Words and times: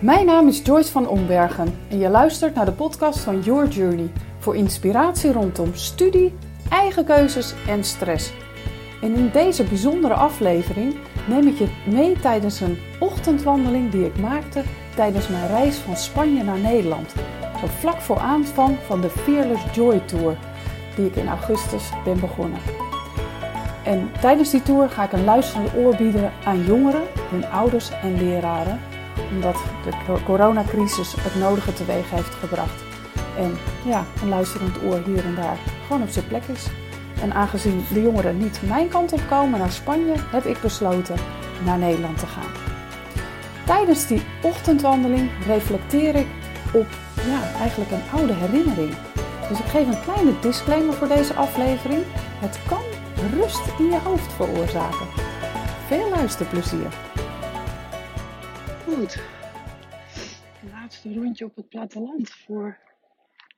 Mijn 0.00 0.26
naam 0.26 0.48
is 0.48 0.60
Joyce 0.64 0.92
van 0.92 1.08
Ombergen 1.08 1.78
en 1.90 1.98
je 1.98 2.08
luistert 2.08 2.54
naar 2.54 2.64
de 2.64 2.72
podcast 2.72 3.18
van 3.18 3.40
Your 3.40 3.68
Journey 3.68 4.10
voor 4.38 4.56
inspiratie 4.56 5.32
rondom 5.32 5.74
studie, 5.74 6.34
eigen 6.70 7.04
keuzes 7.04 7.54
en 7.68 7.84
stress. 7.84 8.32
En 9.02 9.14
in 9.14 9.30
deze 9.32 9.64
bijzondere 9.64 10.14
aflevering 10.14 10.96
neem 11.28 11.46
ik 11.46 11.58
je 11.58 11.68
mee 11.86 12.20
tijdens 12.20 12.60
een 12.60 12.78
ochtendwandeling 13.00 13.90
die 13.90 14.06
ik 14.06 14.18
maakte 14.18 14.62
tijdens 14.94 15.28
mijn 15.28 15.46
reis 15.46 15.76
van 15.76 15.96
Spanje 15.96 16.42
naar 16.42 16.58
Nederland. 16.58 17.10
Zo 17.60 17.66
vlak 17.66 18.00
voor 18.00 18.18
aanvang 18.18 18.76
van 18.86 19.00
de 19.00 19.10
Fearless 19.10 19.64
Joy 19.74 19.98
Tour, 19.98 20.36
die 20.96 21.06
ik 21.06 21.16
in 21.16 21.28
augustus 21.28 21.90
ben 22.04 22.20
begonnen. 22.20 22.60
En 23.84 24.10
tijdens 24.20 24.50
die 24.50 24.62
tour 24.62 24.88
ga 24.88 25.04
ik 25.04 25.12
een 25.12 25.24
luisterende 25.24 25.70
oor 25.76 25.96
bieden 25.96 26.32
aan 26.44 26.64
jongeren, 26.64 27.02
hun 27.30 27.46
ouders 27.46 27.90
en 28.02 28.16
leraren, 28.16 28.80
omdat 29.30 29.56
de 29.84 30.22
coronacrisis 30.24 31.14
het 31.18 31.34
nodige 31.34 31.72
teweeg 31.72 32.10
heeft 32.10 32.34
gebracht. 32.34 32.82
En 33.38 33.58
ja, 33.84 34.04
een 34.22 34.28
luisterend 34.28 34.82
oor 34.82 35.00
hier 35.04 35.24
en 35.24 35.34
daar 35.34 35.58
gewoon 35.86 36.02
op 36.02 36.08
zijn 36.08 36.26
plek 36.26 36.42
is. 36.44 36.66
En 37.22 37.34
aangezien 37.34 37.84
de 37.92 38.02
jongeren 38.02 38.38
niet 38.38 38.60
mijn 38.66 38.88
kant 38.88 39.12
op 39.12 39.20
komen 39.28 39.58
naar 39.58 39.70
Spanje, 39.70 40.14
heb 40.16 40.44
ik 40.44 40.60
besloten 40.60 41.16
naar 41.64 41.78
Nederland 41.78 42.18
te 42.18 42.26
gaan. 42.26 42.50
Tijdens 43.66 44.06
die 44.06 44.22
ochtendwandeling 44.42 45.30
reflecteer 45.46 46.14
ik 46.14 46.26
op 46.72 46.86
ja, 47.14 47.58
eigenlijk 47.60 47.90
een 47.90 48.18
oude 48.18 48.32
herinnering. 48.32 48.94
Dus 49.48 49.58
ik 49.58 49.64
geef 49.64 49.86
een 49.86 50.02
kleine 50.02 50.32
disclaimer 50.40 50.94
voor 50.94 51.08
deze 51.08 51.34
aflevering. 51.34 52.02
Het 52.38 52.58
kan 52.68 52.82
rust 53.38 53.62
in 53.78 53.86
je 53.86 53.98
hoofd 54.04 54.32
veroorzaken. 54.32 55.06
Veel 55.86 56.08
luisterplezier. 56.08 57.07
Goed. 58.88 59.18
Laatste 60.70 61.14
rondje 61.14 61.44
op 61.44 61.56
het 61.56 61.68
platteland 61.68 62.30
voor 62.30 62.78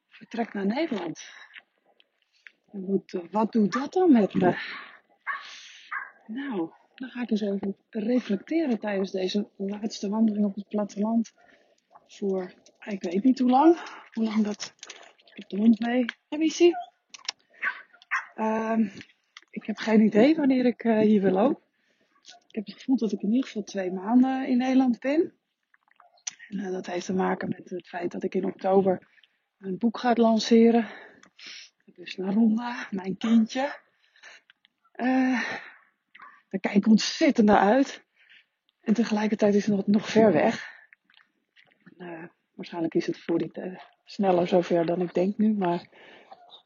vertrek 0.09 0.53
naar 0.53 0.67
Nederland. 0.67 1.21
wat 3.31 3.53
doet 3.53 3.73
dat 3.73 3.93
dan 3.93 4.13
met 4.13 4.35
me? 4.35 4.57
Nou, 6.27 6.71
dan 6.95 7.09
ga 7.09 7.23
ik 7.23 7.31
eens 7.31 7.41
even 7.41 7.77
reflecteren 7.91 8.79
tijdens 8.79 9.11
deze 9.11 9.49
laatste 9.57 10.09
wandeling 10.09 10.45
op 10.45 10.55
het 10.55 10.69
platteland. 10.69 11.33
Voor, 12.07 12.53
ik 12.85 13.03
weet 13.03 13.25
niet 13.25 13.39
hoe 13.39 13.51
lang. 13.51 13.79
Hoe 14.13 14.25
lang 14.25 14.45
dat. 14.45 14.75
Ik 15.35 15.49
de 15.49 15.57
hond. 15.57 15.79
Heb 16.29 16.43
zie? 16.51 16.75
ik 19.51 19.65
heb 19.65 19.77
geen 19.77 20.01
idee 20.01 20.37
wanneer 20.37 20.67
ik 20.67 20.85
uh, 20.85 21.01
hier 21.01 21.23
wil 21.23 21.33
lopen. 21.33 21.70
Ik 22.51 22.57
heb 22.57 22.67
het 22.67 22.75
gevoel 22.75 22.97
dat 22.97 23.13
ik 23.13 23.23
in 23.23 23.31
ieder 23.31 23.47
geval 23.47 23.63
twee 23.63 23.93
maanden 23.93 24.49
in 24.49 24.59
Nederland 24.59 25.01
ben. 25.01 25.33
En 26.49 26.59
uh, 26.59 26.71
dat 26.71 26.87
heeft 26.87 27.07
te 27.07 27.13
maken 27.13 27.49
met 27.49 27.71
het 27.71 27.89
feit 27.89 28.13
dat 28.13 28.23
ik 28.23 28.35
in 28.35 28.45
oktober 28.45 29.09
een 29.59 29.79
boek 29.79 29.99
ga 29.99 30.13
lanceren. 30.15 30.89
Dus 31.85 32.17
naar 32.17 32.33
Ronda, 32.33 32.87
mijn 32.91 33.17
kindje. 33.17 33.79
Uh, 34.97 35.43
daar 36.49 36.61
kijk 36.61 36.75
ik 36.75 36.87
ontzettend 36.87 37.47
naar 37.47 37.59
uit. 37.59 38.05
En 38.81 38.95
tegelijkertijd 38.95 39.55
is 39.55 39.67
het 39.67 39.77
nog, 39.77 39.87
nog 39.87 40.09
ver 40.09 40.33
weg. 40.33 40.69
waarschijnlijk 42.55 42.95
is 42.95 43.07
het 43.07 43.19
voor 43.19 43.39
dit 43.39 43.61
sneller 44.05 44.49
zover 44.49 44.87
dan 44.87 45.01
ik 45.01 45.15
denk 45.15 45.39
nu, 45.39 45.53
maar 45.53 45.89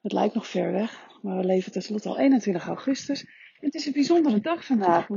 het 0.02 0.12
lijkt 0.12 0.34
nog 0.34 0.46
ver 0.46 0.72
weg. 0.72 1.06
Maar 1.22 1.36
we 1.36 1.44
leven 1.44 1.72
tenslotte 1.72 2.08
al 2.08 2.18
21 2.18 2.66
augustus. 2.66 3.24
En 3.24 3.66
het 3.66 3.74
is 3.74 3.86
een 3.86 3.92
bijzondere 3.92 4.40
dag 4.40 4.64
vandaag. 4.64 5.08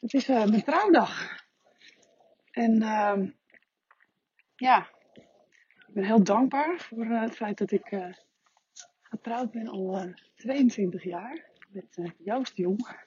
Het 0.00 0.14
is 0.14 0.28
uh, 0.28 0.44
mijn 0.44 0.62
trouwdag. 0.62 1.44
En 2.50 2.82
uh, 2.82 3.28
ja, 4.56 4.88
ik 5.86 5.94
ben 5.94 6.04
heel 6.04 6.24
dankbaar 6.24 6.80
voor 6.80 7.04
uh, 7.04 7.20
het 7.20 7.36
feit 7.36 7.58
dat 7.58 7.70
ik 7.70 7.90
uh, 7.90 8.12
getrouwd 9.02 9.50
ben 9.50 9.68
al 9.68 10.14
22 10.34 11.04
jaar. 11.04 11.50
Met 11.68 12.14
Joost 12.18 12.56
Jong. 12.56 13.04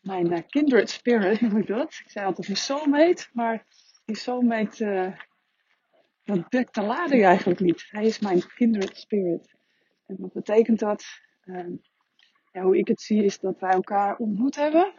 Mijn 0.00 0.46
kindred 0.46 0.90
spirit 0.90 1.40
noem 1.40 1.56
ik 1.56 1.66
dat. 1.66 2.00
Ik 2.04 2.10
zei 2.10 2.26
altijd 2.26 2.48
een 2.48 2.56
soulmate. 2.56 3.26
Maar 3.32 3.66
die 4.04 4.16
soulmate, 4.16 5.16
dat 6.24 6.50
dekt 6.50 6.74
de 6.74 6.82
lading 6.82 7.24
eigenlijk 7.24 7.60
niet. 7.60 7.86
Hij 7.88 8.04
is 8.04 8.18
mijn 8.18 8.46
kindred 8.54 8.96
spirit. 8.96 9.54
En 10.06 10.16
wat 10.18 10.32
betekent 10.32 10.78
dat? 10.78 11.04
Ja, 12.52 12.62
hoe 12.62 12.78
ik 12.78 12.88
het 12.88 13.00
zie 13.00 13.24
is 13.24 13.38
dat 13.38 13.60
wij 13.60 13.70
elkaar 13.70 14.16
ontmoet 14.16 14.56
hebben. 14.56 14.94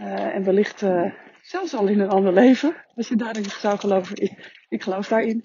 Uh, 0.00 0.34
en 0.34 0.44
wellicht 0.44 0.82
uh, 0.82 1.14
zelfs 1.42 1.74
al 1.74 1.86
in 1.86 2.00
een 2.00 2.08
ander 2.08 2.32
leven, 2.32 2.76
als 2.94 3.08
je 3.08 3.16
daarin 3.16 3.44
zou 3.44 3.78
geloven. 3.78 4.16
Ik, 4.16 4.64
ik 4.68 4.82
geloof 4.82 5.08
daarin. 5.08 5.44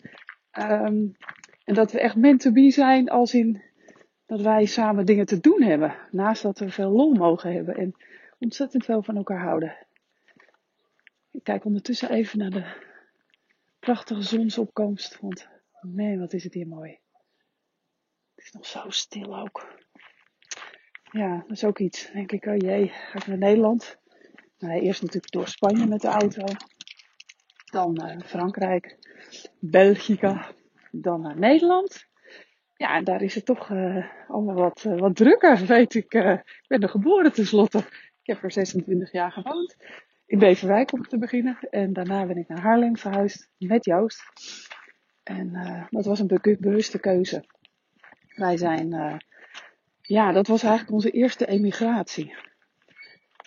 Um, 0.60 1.16
en 1.64 1.74
dat 1.74 1.92
we 1.92 2.00
echt 2.00 2.16
meant 2.16 2.42
to 2.42 2.52
be 2.52 2.72
zijn 2.72 3.10
als 3.10 3.34
in 3.34 3.62
dat 4.26 4.42
wij 4.42 4.66
samen 4.66 5.06
dingen 5.06 5.26
te 5.26 5.40
doen 5.40 5.62
hebben. 5.62 5.96
Naast 6.12 6.42
dat 6.42 6.60
we 6.60 6.70
veel 6.70 6.90
lol 6.90 7.14
mogen 7.14 7.54
hebben 7.54 7.76
en 7.76 7.96
ontzettend 8.40 8.86
veel 8.86 9.04
van 9.04 9.16
elkaar 9.16 9.42
houden. 9.42 9.88
Ik 11.32 11.44
kijk 11.44 11.66
ondertussen 11.66 12.10
even 12.10 12.40
naar 12.40 12.50
de 12.50 12.66
prachtige 13.80 14.22
zonsopkomst. 14.22 15.20
Want 15.20 15.48
man, 15.82 16.20
wat 16.20 16.34
is 16.34 16.44
het 16.44 16.54
hier 16.54 16.68
mooi. 16.68 17.00
Het 18.36 18.46
is 18.46 18.52
nog 18.52 18.66
zo 18.66 18.90
stil 18.90 19.40
ook. 19.40 19.76
Ja, 21.12 21.38
dat 21.38 21.52
is 21.52 21.64
ook 21.64 21.80
iets. 21.80 22.12
denk 22.12 22.32
ik, 22.32 22.46
oh 22.46 22.58
jee, 22.58 22.88
ga 22.88 23.20
ik 23.20 23.28
naar 23.28 23.38
Nederland? 23.38 23.98
Nou, 24.60 24.80
eerst 24.80 25.02
natuurlijk 25.02 25.32
door 25.32 25.48
Spanje 25.48 25.88
met 25.88 26.02
de 26.02 26.08
auto. 26.08 26.44
Dan 27.72 28.02
uh, 28.04 28.20
Frankrijk, 28.26 28.98
België, 29.60 30.40
dan 30.92 31.22
naar 31.22 31.40
Nederland. 31.40 32.06
Ja, 32.76 32.96
en 32.96 33.04
daar 33.04 33.22
is 33.22 33.36
het 33.36 33.46
toch 33.46 33.70
uh, 33.70 34.06
allemaal 34.28 34.56
wat, 34.56 34.84
uh, 34.88 35.00
wat 35.00 35.16
drukker, 35.16 35.66
weet 35.66 35.96
ik. 35.96 36.14
ik 36.14 36.64
ben 36.68 36.82
er 36.82 36.90
geboren 36.90 37.34
tenslotte. 37.34 37.78
Ik 38.22 38.34
heb 38.34 38.44
er 38.44 38.52
26 38.52 39.12
jaar 39.12 39.32
gewoond. 39.32 39.76
In 40.26 40.40
Beverwijk 40.40 40.94
om 40.94 41.02
te 41.02 41.18
beginnen. 41.18 41.58
En 41.70 41.94
daarna 41.94 42.26
ben 42.26 42.38
ik 42.38 42.48
naar 42.48 42.62
Haarlem 42.62 42.98
verhuisd 42.98 43.50
met 43.58 43.86
Joost. 43.86 44.24
En 45.24 45.52
dat 45.90 46.06
was 46.06 46.20
een 46.20 46.40
bewuste 46.60 47.00
keuze. 47.00 47.46
Wij 48.36 48.58
zijn, 48.58 49.22
ja, 50.02 50.32
dat 50.32 50.48
was 50.48 50.64
eigenlijk 50.64 50.94
onze 50.94 51.12
eerste 51.12 51.46
emigratie. 51.46 52.36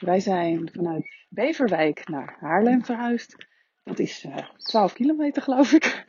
Wij 0.01 0.21
zijn 0.21 0.71
vanuit 0.73 1.25
Beverwijk 1.29 2.09
naar 2.09 2.37
Haarlem 2.41 2.85
verhuisd. 2.85 3.47
Dat 3.85 3.99
is 3.99 4.25
uh, 4.25 4.37
12 4.57 4.93
kilometer, 4.93 5.43
geloof 5.43 5.73
ik. 5.73 6.05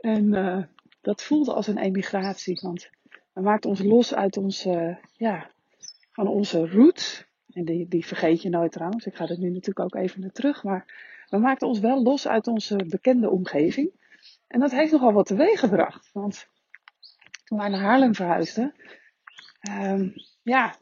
En 0.00 0.34
uh, 0.34 0.62
dat 1.00 1.22
voelde 1.22 1.52
als 1.52 1.66
een 1.66 1.78
emigratie, 1.78 2.58
want 2.62 2.90
we 3.32 3.40
maakten 3.40 3.70
ons 3.70 3.82
los 3.82 4.14
uit 4.14 4.36
onze, 4.36 4.98
ja, 5.16 5.50
van 6.12 6.26
onze 6.26 6.68
roots. 6.68 7.24
En 7.52 7.64
die, 7.64 7.88
die 7.88 8.06
vergeet 8.06 8.42
je 8.42 8.48
nooit 8.48 8.72
trouwens. 8.72 9.06
Ik 9.06 9.14
ga 9.14 9.28
er 9.28 9.38
nu 9.38 9.48
natuurlijk 9.50 9.80
ook 9.80 9.94
even 9.94 10.20
naar 10.20 10.32
terug. 10.32 10.62
Maar 10.62 10.84
we 11.28 11.38
maakten 11.38 11.68
ons 11.68 11.78
wel 11.78 12.02
los 12.02 12.28
uit 12.28 12.46
onze 12.46 12.76
bekende 12.88 13.30
omgeving. 13.30 13.90
En 14.46 14.60
dat 14.60 14.70
heeft 14.70 14.92
nogal 14.92 15.12
wat 15.12 15.26
teweeg 15.26 15.60
gebracht. 15.60 16.10
Want 16.12 16.48
toen 17.44 17.58
wij 17.58 17.68
naar 17.68 17.80
Haarlem 17.80 18.14
verhuisden, 18.14 18.74
um, 19.70 20.12
ja, 20.42 20.74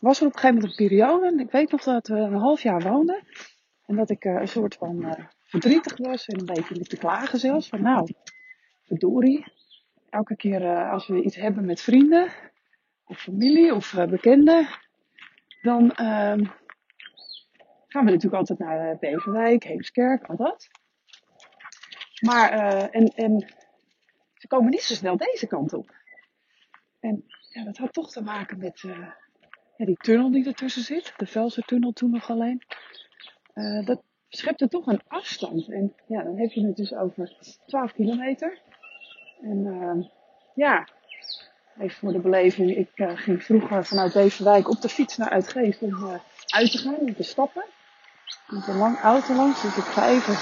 was 0.00 0.20
er 0.20 0.26
op 0.26 0.32
een 0.34 0.38
gegeven 0.38 0.60
moment 0.60 0.80
een 0.80 0.86
periode. 0.86 1.42
Ik 1.42 1.50
weet 1.50 1.70
nog 1.70 1.82
dat 1.82 2.08
we 2.08 2.14
een 2.14 2.34
half 2.34 2.62
jaar 2.62 2.82
woonden. 2.82 3.22
En 3.86 3.96
dat 3.96 4.10
ik 4.10 4.24
uh, 4.24 4.40
een 4.40 4.48
soort 4.48 4.74
van 4.74 5.04
uh, 5.04 5.12
verdrietig 5.44 5.96
was 5.96 6.26
en 6.26 6.38
een 6.38 6.44
beetje 6.44 6.74
liep 6.74 6.86
te 6.86 6.96
klagen 6.96 7.38
zelfs. 7.38 7.68
Van 7.68 7.82
nou, 7.82 8.08
verdorie. 8.82 9.44
Elke 10.10 10.36
keer 10.36 10.62
uh, 10.62 10.92
als 10.92 11.06
we 11.06 11.22
iets 11.22 11.36
hebben 11.36 11.64
met 11.64 11.80
vrienden, 11.80 12.32
of 13.04 13.18
familie, 13.18 13.74
of 13.74 13.94
bekenden, 14.08 14.68
dan 15.62 15.90
ehm, 15.90 16.44
gaan 17.86 18.04
we 18.04 18.10
natuurlijk 18.10 18.34
altijd 18.34 18.58
naar 18.58 18.98
Beverwijk, 18.98 19.64
Heemskerk, 19.64 20.26
al 20.26 20.36
dat. 20.36 20.68
Maar, 22.20 22.50
en, 22.90 23.06
en 23.06 23.54
ze 24.34 24.46
komen 24.46 24.70
niet 24.70 24.82
zo 24.82 24.94
snel 24.94 25.16
deze 25.16 25.46
kant 25.46 25.72
op. 25.72 25.94
En 27.00 27.24
ja, 27.48 27.64
dat 27.64 27.76
had 27.76 27.92
toch 27.92 28.10
te 28.10 28.22
maken 28.22 28.58
met 28.58 28.82
uh, 28.82 29.08
die 29.86 29.96
tunnel 29.96 30.30
die 30.30 30.46
ertussen 30.46 30.82
zit. 30.82 31.12
De 31.16 31.26
Velsertunnel 31.26 31.92
toen 31.92 32.10
nog 32.10 32.30
alleen. 32.30 32.62
Uh, 33.54 33.86
dat 33.86 34.02
schepte 34.28 34.68
toch 34.68 34.86
een 34.86 35.02
afstand. 35.06 35.68
En 35.68 35.94
ja, 36.06 36.22
dan 36.22 36.38
heb 36.38 36.50
je 36.50 36.66
het 36.66 36.76
dus 36.76 36.94
over 36.94 37.36
12 37.66 37.92
kilometer. 37.92 38.58
En 39.42 39.66
uh, 39.66 40.04
ja, 40.54 40.88
even 41.78 41.98
voor 41.98 42.12
de 42.12 42.18
beleving. 42.18 42.76
Ik 42.76 42.90
ging 42.94 43.42
vroeger 43.42 43.84
vanuit 43.84 44.12
Beverwijk 44.12 44.68
op 44.68 44.80
de 44.80 44.88
fiets 44.88 45.16
naar 45.16 45.30
Uitgeest 45.30 45.82
om 45.82 46.20
uit 46.46 46.70
te 46.70 46.78
gaan, 46.78 46.94
om 46.94 47.14
te 47.14 47.22
stappen. 47.22 47.64
Met 48.46 48.66
een 48.66 48.76
lang 48.76 48.98
auto 48.98 49.34
langs, 49.34 49.62
dus 49.62 49.76
ik 49.76 49.84
ga 49.84 50.08
even 50.08 50.34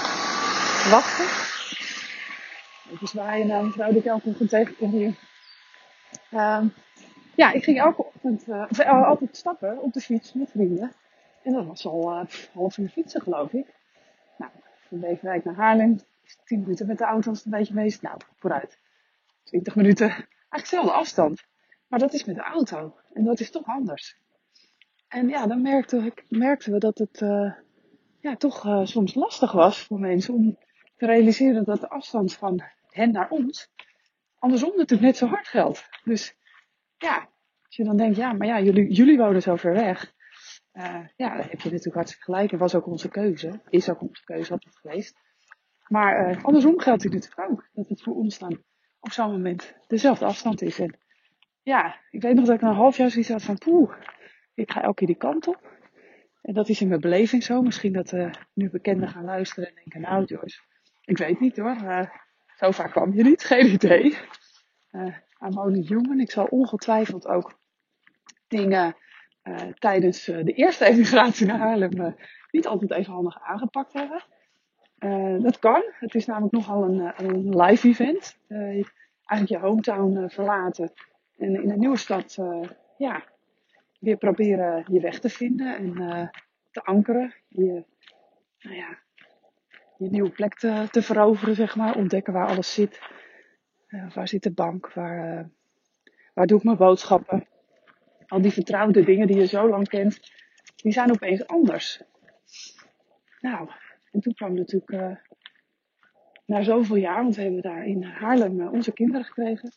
wachten. 0.91 1.25
Even 2.93 3.07
zwaaien 3.07 3.47
naar 3.47 3.61
een 3.61 3.71
die 3.71 3.97
ik 3.97 4.05
elke 4.05 4.29
ochtend 4.29 4.49
tegenkom 4.49 4.91
hier. 4.91 5.13
Uh, 6.31 6.61
ja, 7.35 7.51
ik 7.51 7.63
ging 7.63 7.79
elke 7.79 8.05
ochtend, 8.21 8.47
uh, 8.79 9.07
altijd 9.07 9.37
stappen 9.37 9.81
op 9.81 9.93
de 9.93 9.99
fiets 9.99 10.33
met 10.33 10.49
vrienden. 10.49 10.91
En 11.43 11.53
dat 11.53 11.65
was 11.65 11.85
al 11.85 12.11
uh, 12.11 12.25
half 12.53 12.77
uur 12.77 12.89
fietsen, 12.89 13.21
geloof 13.21 13.53
ik. 13.53 13.65
Nou, 14.37 14.51
Van 14.87 14.99
Beverwijk 14.99 15.43
naar 15.43 15.55
Haarlem. 15.55 15.99
10 16.45 16.59
minuten 16.59 16.87
met 16.87 16.97
de 16.97 17.03
auto 17.03 17.29
als 17.29 17.37
het 17.37 17.53
een 17.53 17.59
beetje 17.59 17.73
meest. 17.73 18.01
Nou, 18.01 18.17
vooruit. 18.35 18.79
20 19.43 19.75
minuten. 19.75 20.07
Eigenlijk 20.07 20.27
dezelfde 20.49 20.91
afstand. 20.91 21.43
Maar 21.87 21.99
dat 21.99 22.13
is 22.13 22.25
met 22.25 22.35
de 22.35 22.41
auto. 22.41 22.95
En 23.13 23.23
dat 23.23 23.39
is 23.39 23.51
toch 23.51 23.65
anders. 23.65 24.17
En 25.07 25.27
ja, 25.29 25.47
dan 25.47 25.61
merkten, 25.61 26.13
we 26.71 26.77
dat 26.77 26.97
het 26.97 27.19
ja, 28.19 28.35
toch 28.35 28.87
soms 28.87 29.13
lastig 29.13 29.51
was 29.51 29.83
voor 29.83 29.99
mensen 29.99 30.33
om 30.33 30.57
te 30.97 31.05
realiseren 31.05 31.63
dat 31.63 31.79
de 31.79 31.89
afstand 31.89 32.33
van 32.33 32.61
hen 32.89 33.11
naar 33.11 33.29
ons 33.29 33.69
andersom 34.39 34.69
natuurlijk 34.69 35.01
net 35.01 35.17
zo 35.17 35.27
hard 35.27 35.47
geldt. 35.47 35.89
Dus 36.03 36.35
ja, 36.97 37.29
als 37.69 37.77
je 37.77 37.83
dan 37.83 37.97
denkt, 37.97 38.17
ja, 38.17 38.33
maar 38.33 38.47
ja, 38.47 38.61
jullie, 38.61 38.93
jullie 38.93 39.17
wonen 39.17 39.41
zo 39.41 39.55
ver 39.55 39.73
weg. 39.73 40.13
Uh, 40.73 40.99
ja, 41.15 41.29
dan 41.29 41.47
heb 41.49 41.59
je 41.59 41.69
natuurlijk 41.69 41.95
hartstikke 41.95 42.23
gelijk. 42.23 42.51
En 42.51 42.57
was 42.57 42.75
ook 42.75 42.87
onze 42.87 43.09
keuze. 43.09 43.61
Is 43.69 43.89
ook 43.89 44.01
onze 44.01 44.23
keuze 44.23 44.51
altijd 44.51 44.75
geweest. 44.77 45.15
Maar 45.87 46.29
uh, 46.29 46.43
andersom 46.43 46.79
geldt 46.79 47.03
het 47.03 47.13
natuurlijk 47.13 47.51
ook. 47.51 47.69
Dat 47.73 47.89
het 47.89 48.01
voor 48.01 48.15
ons 48.15 48.39
dan 48.39 48.63
op 48.99 49.11
zo'n 49.11 49.31
moment 49.31 49.75
dezelfde 49.87 50.25
afstand 50.25 50.61
is. 50.61 50.79
En 50.79 50.97
ja, 51.61 51.99
ik 52.09 52.21
weet 52.21 52.35
nog 52.35 52.45
dat 52.45 52.55
ik 52.55 52.61
een 52.61 52.73
half 52.73 52.97
jaar 52.97 53.09
zoiets 53.09 53.29
had 53.29 53.43
van, 53.43 53.57
poeh, 53.57 53.93
ik 54.53 54.71
ga 54.71 54.81
elke 54.81 54.95
keer 54.95 55.07
die 55.07 55.17
kant 55.17 55.47
op. 55.47 55.77
En 56.41 56.53
dat 56.53 56.69
is 56.69 56.81
in 56.81 56.87
mijn 56.87 57.01
beleving 57.01 57.43
zo. 57.43 57.61
Misschien 57.61 57.93
dat 57.93 58.11
uh, 58.11 58.31
nu 58.53 58.69
bekenden 58.69 59.09
gaan 59.09 59.23
luisteren 59.23 59.69
en 59.69 59.75
denken, 59.75 60.01
nou 60.01 60.25
Joyce, 60.25 60.61
ik 61.03 61.17
weet 61.17 61.39
niet 61.39 61.57
hoor. 61.57 62.09
Zo 62.55 62.71
vaak 62.71 62.91
kwam 62.91 63.13
je 63.13 63.23
niet, 63.23 63.43
geen 63.43 63.71
idee. 63.71 64.17
I'm 65.45 65.57
only 65.57 65.85
human. 65.87 66.19
Ik 66.19 66.31
zal 66.31 66.45
ongetwijfeld 66.45 67.27
ook 67.27 67.59
dingen 68.47 68.95
uh, 69.43 69.55
tijdens 69.55 70.25
de 70.25 70.53
eerste 70.53 70.85
emigratie 70.85 71.47
naar 71.47 71.59
Haarlem 71.59 72.15
niet 72.51 72.67
altijd 72.67 72.91
even 72.91 73.13
handig 73.13 73.41
aangepakt 73.41 73.93
hebben. 73.93 74.23
dat 75.41 75.59
kan. 75.59 75.83
Het 75.91 76.15
is 76.15 76.25
namelijk 76.25 76.53
nogal 76.53 76.83
een, 76.83 77.13
een 77.17 77.61
live 77.61 77.87
event. 77.87 78.37
eigenlijk 79.25 79.61
je 79.61 79.67
hometown 79.67 80.29
verlaten 80.29 80.91
en 81.37 81.61
in 81.61 81.69
een 81.69 81.79
nieuwe 81.79 81.97
stad 81.97 82.37
ja, 82.97 83.23
weer 83.99 84.17
proberen 84.17 84.85
je 84.87 84.99
weg 84.99 85.19
te 85.19 85.29
vinden 85.29 85.77
en 85.77 86.31
te 86.71 86.81
ankeren. 86.81 87.33
Je, 87.47 87.83
nou 88.59 88.75
ja, 88.75 88.97
je 89.97 90.09
nieuwe 90.09 90.29
plek 90.29 90.53
te, 90.53 90.87
te 90.91 91.01
veroveren, 91.01 91.55
zeg 91.55 91.75
maar. 91.75 91.95
Ontdekken 91.95 92.33
waar 92.33 92.47
alles 92.47 92.73
zit. 92.73 92.99
Uh, 93.89 94.13
waar 94.13 94.27
zit 94.27 94.43
de 94.43 94.51
bank? 94.51 94.93
Waar, 94.93 95.39
uh, 95.39 95.45
waar 96.33 96.47
doe 96.47 96.57
ik 96.57 96.63
mijn 96.63 96.77
boodschappen? 96.77 97.47
Al 98.27 98.41
die 98.41 98.51
vertrouwde 98.51 99.03
dingen 99.03 99.27
die 99.27 99.37
je 99.37 99.45
zo 99.45 99.69
lang 99.69 99.87
kent, 99.87 100.19
die 100.75 100.91
zijn 100.91 101.11
opeens 101.11 101.47
anders. 101.47 102.01
Nou, 103.41 103.69
en 104.11 104.19
toen 104.19 104.33
kwam 104.33 104.53
natuurlijk 104.53 104.91
uh, 104.91 105.15
na 106.45 106.61
zoveel 106.61 106.95
jaar, 106.95 107.23
want 107.23 107.35
we 107.35 107.41
hebben 107.41 107.61
daar 107.61 107.85
in 107.85 108.03
Haarlem 108.03 108.67
onze 108.67 108.91
kinderen 108.91 109.25
gekregen. 109.25 109.71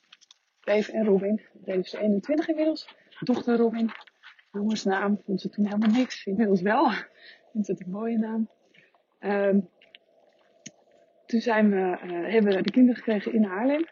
Dave 0.61 0.93
en 0.93 1.05
Robin. 1.05 1.41
Dave 1.53 1.79
is 1.79 1.93
21 1.93 2.49
inmiddels. 2.49 2.95
Dochter 3.21 3.57
Robin 3.57 3.91
jongensnaam. 4.53 5.21
Vond 5.25 5.41
ze 5.41 5.49
toen 5.49 5.65
helemaal 5.65 5.91
niks. 5.91 6.27
Inmiddels 6.27 6.61
wel. 6.61 6.91
Vond 7.53 7.67
het 7.67 7.81
een 7.81 7.91
mooie 7.91 8.19
naam. 8.19 8.49
Um, 9.21 9.69
toen 11.27 11.41
zijn 11.41 11.71
we, 11.71 11.97
hebben 12.31 12.55
we 12.57 12.63
de 12.63 12.71
kinderen 12.71 12.97
gekregen 12.97 13.33
in 13.33 13.45
Haarlem. 13.45 13.87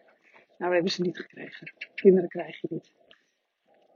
Nou, 0.60 0.72
we 0.72 0.78
hebben 0.78 0.92
ze 0.92 1.02
niet 1.02 1.16
gekregen. 1.18 1.72
Kinderen 1.94 2.28
krijg 2.28 2.60
je 2.60 2.66
niet. 2.70 2.92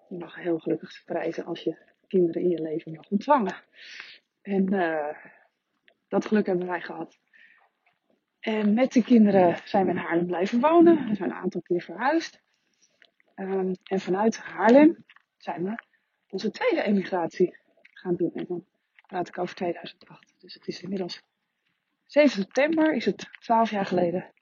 Je 0.09 0.17
mag 0.17 0.35
heel 0.35 0.59
gelukkig 0.59 1.03
prijzen 1.05 1.45
als 1.45 1.61
je 1.61 1.77
kinderen 2.07 2.43
in 2.43 2.49
je 2.49 2.63
leven 2.63 2.93
mag 2.93 3.11
ontvangen. 3.11 3.55
En 4.43 4.73
uh, 4.73 5.17
dat 6.09 6.27
geluk 6.27 6.47
hebben 6.47 6.67
wij 6.67 6.81
gehad. 6.81 7.19
En 8.41 8.75
met 8.75 8.93
de 8.93 9.03
kinderen 9.03 9.57
zijn 9.65 9.85
we 9.85 9.91
in 9.91 9.97
Haarlem 9.97 10.27
blijven 10.27 10.61
wonen. 10.61 11.09
We 11.09 11.15
zijn 11.15 11.31
een 11.31 11.37
aantal 11.37 11.63
keer 11.63 11.83
verhuisd. 11.83 12.43
Um, 13.35 13.73
en 13.83 14.01
vanuit 14.01 14.37
Haarlem 14.37 15.05
zijn 15.37 15.65
we 15.65 15.83
onze 16.29 16.51
tweede 16.51 16.83
emigratie 16.83 17.57
gaan 17.93 18.17
doen. 18.17 18.33
En 18.35 18.45
dan 18.49 18.67
praat 19.07 19.29
ik 19.29 19.39
over 19.39 19.55
2008. 19.55 20.35
Dus 20.39 20.55
het 20.55 20.67
is 20.67 20.83
inmiddels 20.83 21.23
7 22.05 22.31
september, 22.31 22.95
is 22.95 23.05
het 23.05 23.29
12 23.41 23.71
jaar 23.71 23.87
geleden, 23.87 24.33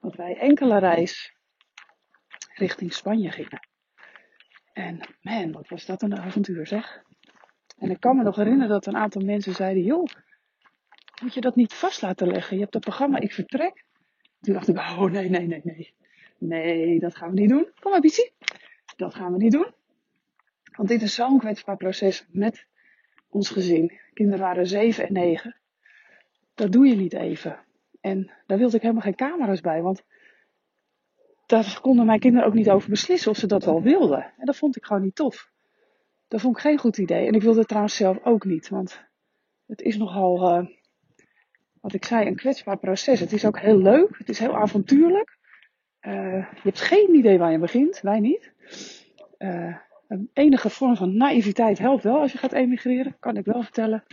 dat 0.00 0.14
wij 0.14 0.36
enkele 0.36 0.78
reis 0.78 1.36
richting 2.58 2.92
Spanje 2.92 3.30
gingen. 3.30 3.68
En 4.72 5.00
man, 5.22 5.52
wat 5.52 5.68
was 5.68 5.86
dat 5.86 6.02
een 6.02 6.18
avontuur 6.18 6.66
zeg. 6.66 7.02
En 7.78 7.90
ik 7.90 8.00
kan 8.00 8.16
me 8.16 8.22
nog 8.22 8.36
herinneren 8.36 8.68
dat 8.68 8.86
een 8.86 8.96
aantal 8.96 9.22
mensen 9.22 9.54
zeiden, 9.54 9.82
joh, 9.82 10.06
moet 11.22 11.34
je 11.34 11.40
dat 11.40 11.56
niet 11.56 11.74
vast 11.74 12.02
laten 12.02 12.26
leggen? 12.26 12.56
Je 12.56 12.62
hebt 12.62 12.74
het 12.74 12.82
programma 12.82 13.18
Ik 13.18 13.32
Vertrek. 13.32 13.84
Toen 14.40 14.54
dacht 14.54 14.68
ik, 14.68 14.76
oh 14.76 15.04
nee, 15.04 15.28
nee, 15.28 15.46
nee, 15.46 15.60
nee. 15.64 15.94
Nee, 16.38 16.98
dat 16.98 17.16
gaan 17.16 17.30
we 17.30 17.40
niet 17.40 17.48
doen. 17.48 17.68
Kom 17.80 17.90
maar, 17.90 18.00
Bici. 18.00 18.30
Dat 18.96 19.14
gaan 19.14 19.32
we 19.32 19.38
niet 19.38 19.52
doen. 19.52 19.72
Want 20.76 20.88
dit 20.88 21.02
is 21.02 21.14
zo'n 21.14 21.38
kwetsbaar 21.38 21.76
proces 21.76 22.26
met 22.30 22.66
ons 23.28 23.50
gezin. 23.50 24.00
Kinderen 24.14 24.40
waren 24.40 24.66
zeven 24.66 25.06
en 25.06 25.12
negen. 25.12 25.56
Dat 26.54 26.72
doe 26.72 26.86
je 26.86 26.94
niet 26.94 27.12
even. 27.12 27.58
En 28.00 28.30
daar 28.46 28.58
wilde 28.58 28.76
ik 28.76 28.82
helemaal 28.82 29.02
geen 29.02 29.14
camera's 29.14 29.60
bij, 29.60 29.82
want 29.82 30.04
daar 31.48 31.78
konden 31.80 32.06
mijn 32.06 32.18
kinderen 32.18 32.46
ook 32.46 32.54
niet 32.54 32.70
over 32.70 32.90
beslissen 32.90 33.30
of 33.30 33.36
ze 33.36 33.46
dat 33.46 33.64
wel 33.64 33.82
wilden. 33.82 34.32
En 34.38 34.46
dat 34.46 34.56
vond 34.56 34.76
ik 34.76 34.84
gewoon 34.84 35.02
niet 35.02 35.14
tof. 35.14 35.50
Dat 36.28 36.40
vond 36.40 36.56
ik 36.56 36.62
geen 36.62 36.78
goed 36.78 36.98
idee. 36.98 37.26
En 37.26 37.32
ik 37.32 37.42
wilde 37.42 37.58
het 37.58 37.68
trouwens 37.68 37.96
zelf 37.96 38.24
ook 38.24 38.44
niet, 38.44 38.68
want 38.68 39.04
het 39.66 39.80
is 39.80 39.96
nogal, 39.96 40.58
uh, 40.58 40.66
wat 41.80 41.92
ik 41.92 42.04
zei, 42.04 42.26
een 42.26 42.36
kwetsbaar 42.36 42.78
proces. 42.78 43.20
Het 43.20 43.32
is 43.32 43.44
ook 43.44 43.58
heel 43.58 43.78
leuk, 43.78 44.18
het 44.18 44.28
is 44.28 44.38
heel 44.38 44.56
avontuurlijk. 44.56 45.38
Uh, 46.00 46.12
je 46.38 46.60
hebt 46.62 46.80
geen 46.80 47.14
idee 47.14 47.38
waar 47.38 47.52
je 47.52 47.58
begint, 47.58 48.00
wij 48.00 48.20
niet. 48.20 48.52
Uh, 49.38 49.76
een 50.08 50.30
enige 50.32 50.70
vorm 50.70 50.96
van 50.96 51.16
naïviteit 51.16 51.78
helpt 51.78 52.02
wel 52.02 52.20
als 52.20 52.32
je 52.32 52.38
gaat 52.38 52.52
emigreren, 52.52 53.16
kan 53.20 53.36
ik 53.36 53.44
wel 53.44 53.62
vertellen. 53.62 54.04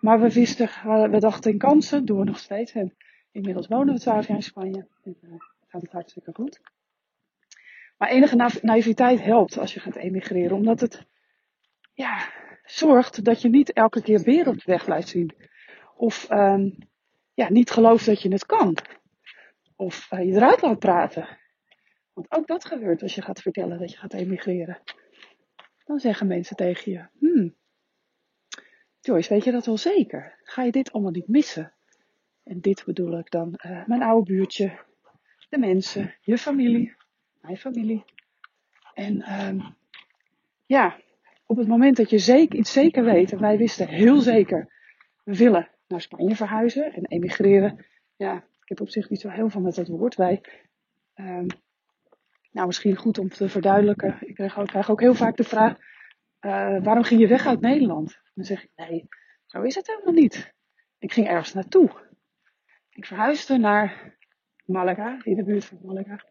Maar 0.00 0.20
we 0.20 0.32
wisten, 0.32 0.68
we 1.10 1.18
dachten 1.18 1.50
in 1.50 1.58
kansen, 1.58 2.04
doen 2.04 2.18
we 2.18 2.24
nog 2.24 2.38
steeds. 2.38 2.74
Inmiddels 3.32 3.66
wonen 3.66 3.94
we 3.94 4.00
12 4.00 4.26
jaar 4.26 4.36
in 4.36 4.42
Spanje 4.42 4.86
gaat 5.74 5.82
het 5.82 5.92
hartstikke 5.92 6.32
goed. 6.34 6.60
Maar 7.96 8.08
enige 8.08 8.36
na 8.36 8.50
naïviteit 8.62 9.20
helpt 9.20 9.58
als 9.58 9.74
je 9.74 9.80
gaat 9.80 9.96
emigreren, 9.96 10.56
omdat 10.56 10.80
het 10.80 11.06
ja, 11.92 12.30
zorgt 12.64 13.24
dat 13.24 13.42
je 13.42 13.48
niet 13.48 13.72
elke 13.72 14.02
keer 14.02 14.20
weer 14.20 14.48
op 14.48 14.54
de 14.54 14.62
weg 14.64 14.84
blijft 14.84 15.08
zien. 15.08 15.34
Of 15.96 16.30
um, 16.30 16.78
ja, 17.34 17.50
niet 17.50 17.70
gelooft 17.70 18.06
dat 18.06 18.22
je 18.22 18.32
het 18.32 18.46
kan. 18.46 18.76
Of 19.76 20.10
uh, 20.12 20.24
je 20.24 20.32
eruit 20.32 20.62
laat 20.62 20.78
praten. 20.78 21.38
Want 22.12 22.32
ook 22.32 22.46
dat 22.46 22.64
gebeurt 22.64 23.02
als 23.02 23.14
je 23.14 23.22
gaat 23.22 23.40
vertellen 23.40 23.78
dat 23.78 23.90
je 23.90 23.98
gaat 23.98 24.14
emigreren. 24.14 24.82
Dan 25.84 25.98
zeggen 25.98 26.26
mensen 26.26 26.56
tegen 26.56 26.92
je: 26.92 27.06
Hmm, 27.18 27.54
Joyce, 29.00 29.34
weet 29.34 29.44
je 29.44 29.52
dat 29.52 29.66
wel 29.66 29.78
zeker? 29.78 30.40
Ga 30.42 30.62
je 30.62 30.72
dit 30.72 30.92
allemaal 30.92 31.12
niet 31.12 31.28
missen? 31.28 31.72
En 32.44 32.60
dit 32.60 32.82
bedoel 32.84 33.18
ik 33.18 33.30
dan 33.30 33.60
uh, 33.66 33.86
mijn 33.86 34.02
oude 34.02 34.32
buurtje, 34.32 34.78
de 35.54 35.60
mensen, 35.60 36.14
je 36.20 36.38
familie, 36.38 36.94
mijn 37.40 37.56
familie. 37.56 38.04
En 38.94 39.46
um, 39.46 39.76
ja, 40.66 40.96
op 41.46 41.56
het 41.56 41.68
moment 41.68 41.96
dat 41.96 42.10
je 42.10 42.18
zeker, 42.18 42.58
iets 42.58 42.72
zeker 42.72 43.04
weet, 43.04 43.32
en 43.32 43.40
wij 43.40 43.56
wisten 43.56 43.88
heel 43.88 44.20
zeker, 44.20 44.68
we 45.24 45.36
willen 45.36 45.68
naar 45.88 46.00
Spanje 46.00 46.36
verhuizen 46.36 46.92
en 46.92 47.04
emigreren. 47.04 47.86
Ja, 48.16 48.36
ik 48.36 48.68
heb 48.68 48.80
op 48.80 48.88
zich 48.88 49.10
niet 49.10 49.20
zo 49.20 49.28
heel 49.28 49.50
veel 49.50 49.60
met 49.60 49.74
dat 49.74 49.88
woord. 49.88 50.14
Wij 50.14 50.40
um, 51.14 51.46
nou, 52.52 52.66
misschien 52.66 52.96
goed 52.96 53.18
om 53.18 53.28
te 53.28 53.48
verduidelijken. 53.48 54.16
Ik 54.20 54.34
krijg 54.34 54.58
ook, 54.58 54.66
krijg 54.66 54.90
ook 54.90 55.00
heel 55.00 55.14
vaak 55.14 55.36
de 55.36 55.44
vraag: 55.44 55.72
uh, 56.40 56.84
waarom 56.84 57.02
ging 57.02 57.20
je 57.20 57.26
weg 57.26 57.46
uit 57.46 57.60
Nederland? 57.60 58.20
Dan 58.34 58.44
zeg 58.44 58.64
ik: 58.64 58.70
nee, 58.76 59.08
zo 59.46 59.62
is 59.62 59.74
het 59.74 59.86
helemaal 59.86 60.14
niet. 60.14 60.54
Ik 60.98 61.12
ging 61.12 61.28
ergens 61.28 61.52
naartoe. 61.52 61.90
Ik 62.90 63.06
verhuisde 63.06 63.58
naar 63.58 64.13
Malaga, 64.64 65.20
in 65.22 65.36
de 65.36 65.44
buurt 65.44 65.64
van 65.64 65.78
Malaga, 65.82 66.24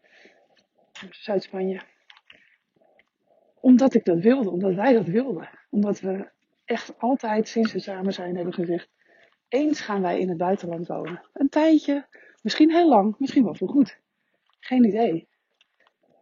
Zuid-Spanje. 1.10 1.80
Omdat 3.60 3.94
ik 3.94 4.04
dat 4.04 4.20
wilde, 4.20 4.50
omdat 4.50 4.74
wij 4.74 4.92
dat 4.92 5.06
wilden. 5.06 5.48
Omdat 5.70 6.00
we 6.00 6.30
echt 6.64 6.98
altijd 6.98 7.48
sinds 7.48 7.72
we 7.72 7.78
samen 7.78 8.12
zijn 8.12 8.36
hebben 8.36 8.54
gezegd: 8.54 8.88
eens 9.48 9.80
gaan 9.80 10.02
wij 10.02 10.20
in 10.20 10.28
het 10.28 10.38
buitenland 10.38 10.86
wonen. 10.86 11.22
Een 11.32 11.48
tijdje, 11.48 12.06
misschien 12.42 12.70
heel 12.70 12.88
lang, 12.88 13.14
misschien 13.18 13.44
wel 13.44 13.54
voor 13.54 13.68
goed. 13.68 14.00
Geen 14.60 14.84
idee. 14.84 15.28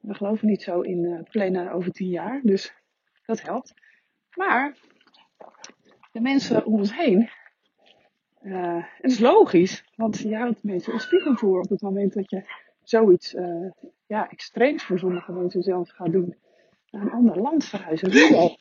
We 0.00 0.14
geloven 0.14 0.47
niet 0.47 0.62
zo 0.62 0.81
in 0.81 1.04
uh, 1.04 1.23
plannen 1.23 1.73
over 1.73 1.92
tien 1.92 2.09
jaar, 2.09 2.40
dus 2.42 2.75
dat 3.26 3.42
helpt. 3.42 3.75
Maar 4.35 4.76
de 6.12 6.21
mensen 6.21 6.64
om 6.64 6.75
ons 6.75 6.97
heen, 6.97 7.31
uh, 8.44 8.84
het 9.00 9.11
is 9.11 9.18
logisch, 9.18 9.84
want 9.96 10.18
je 10.18 10.37
houdt 10.37 10.62
mensen 10.62 11.00
spiegel 11.00 11.37
voor 11.37 11.61
op 11.61 11.68
het 11.68 11.82
moment 11.82 12.12
dat 12.12 12.30
je 12.30 12.44
zoiets 12.82 13.34
uh, 13.34 13.70
ja, 14.06 14.30
extreems 14.30 14.84
voor 14.84 14.99
sommige 14.99 15.32
mensen 15.32 15.62
zelf 15.62 15.90
gaat 15.90 16.12
doen. 16.12 16.37
Naar 16.90 17.02
een 17.02 17.11
ander 17.11 17.40
land 17.40 17.64
verhuizen. 17.64 18.11
Nou, 18.11 18.56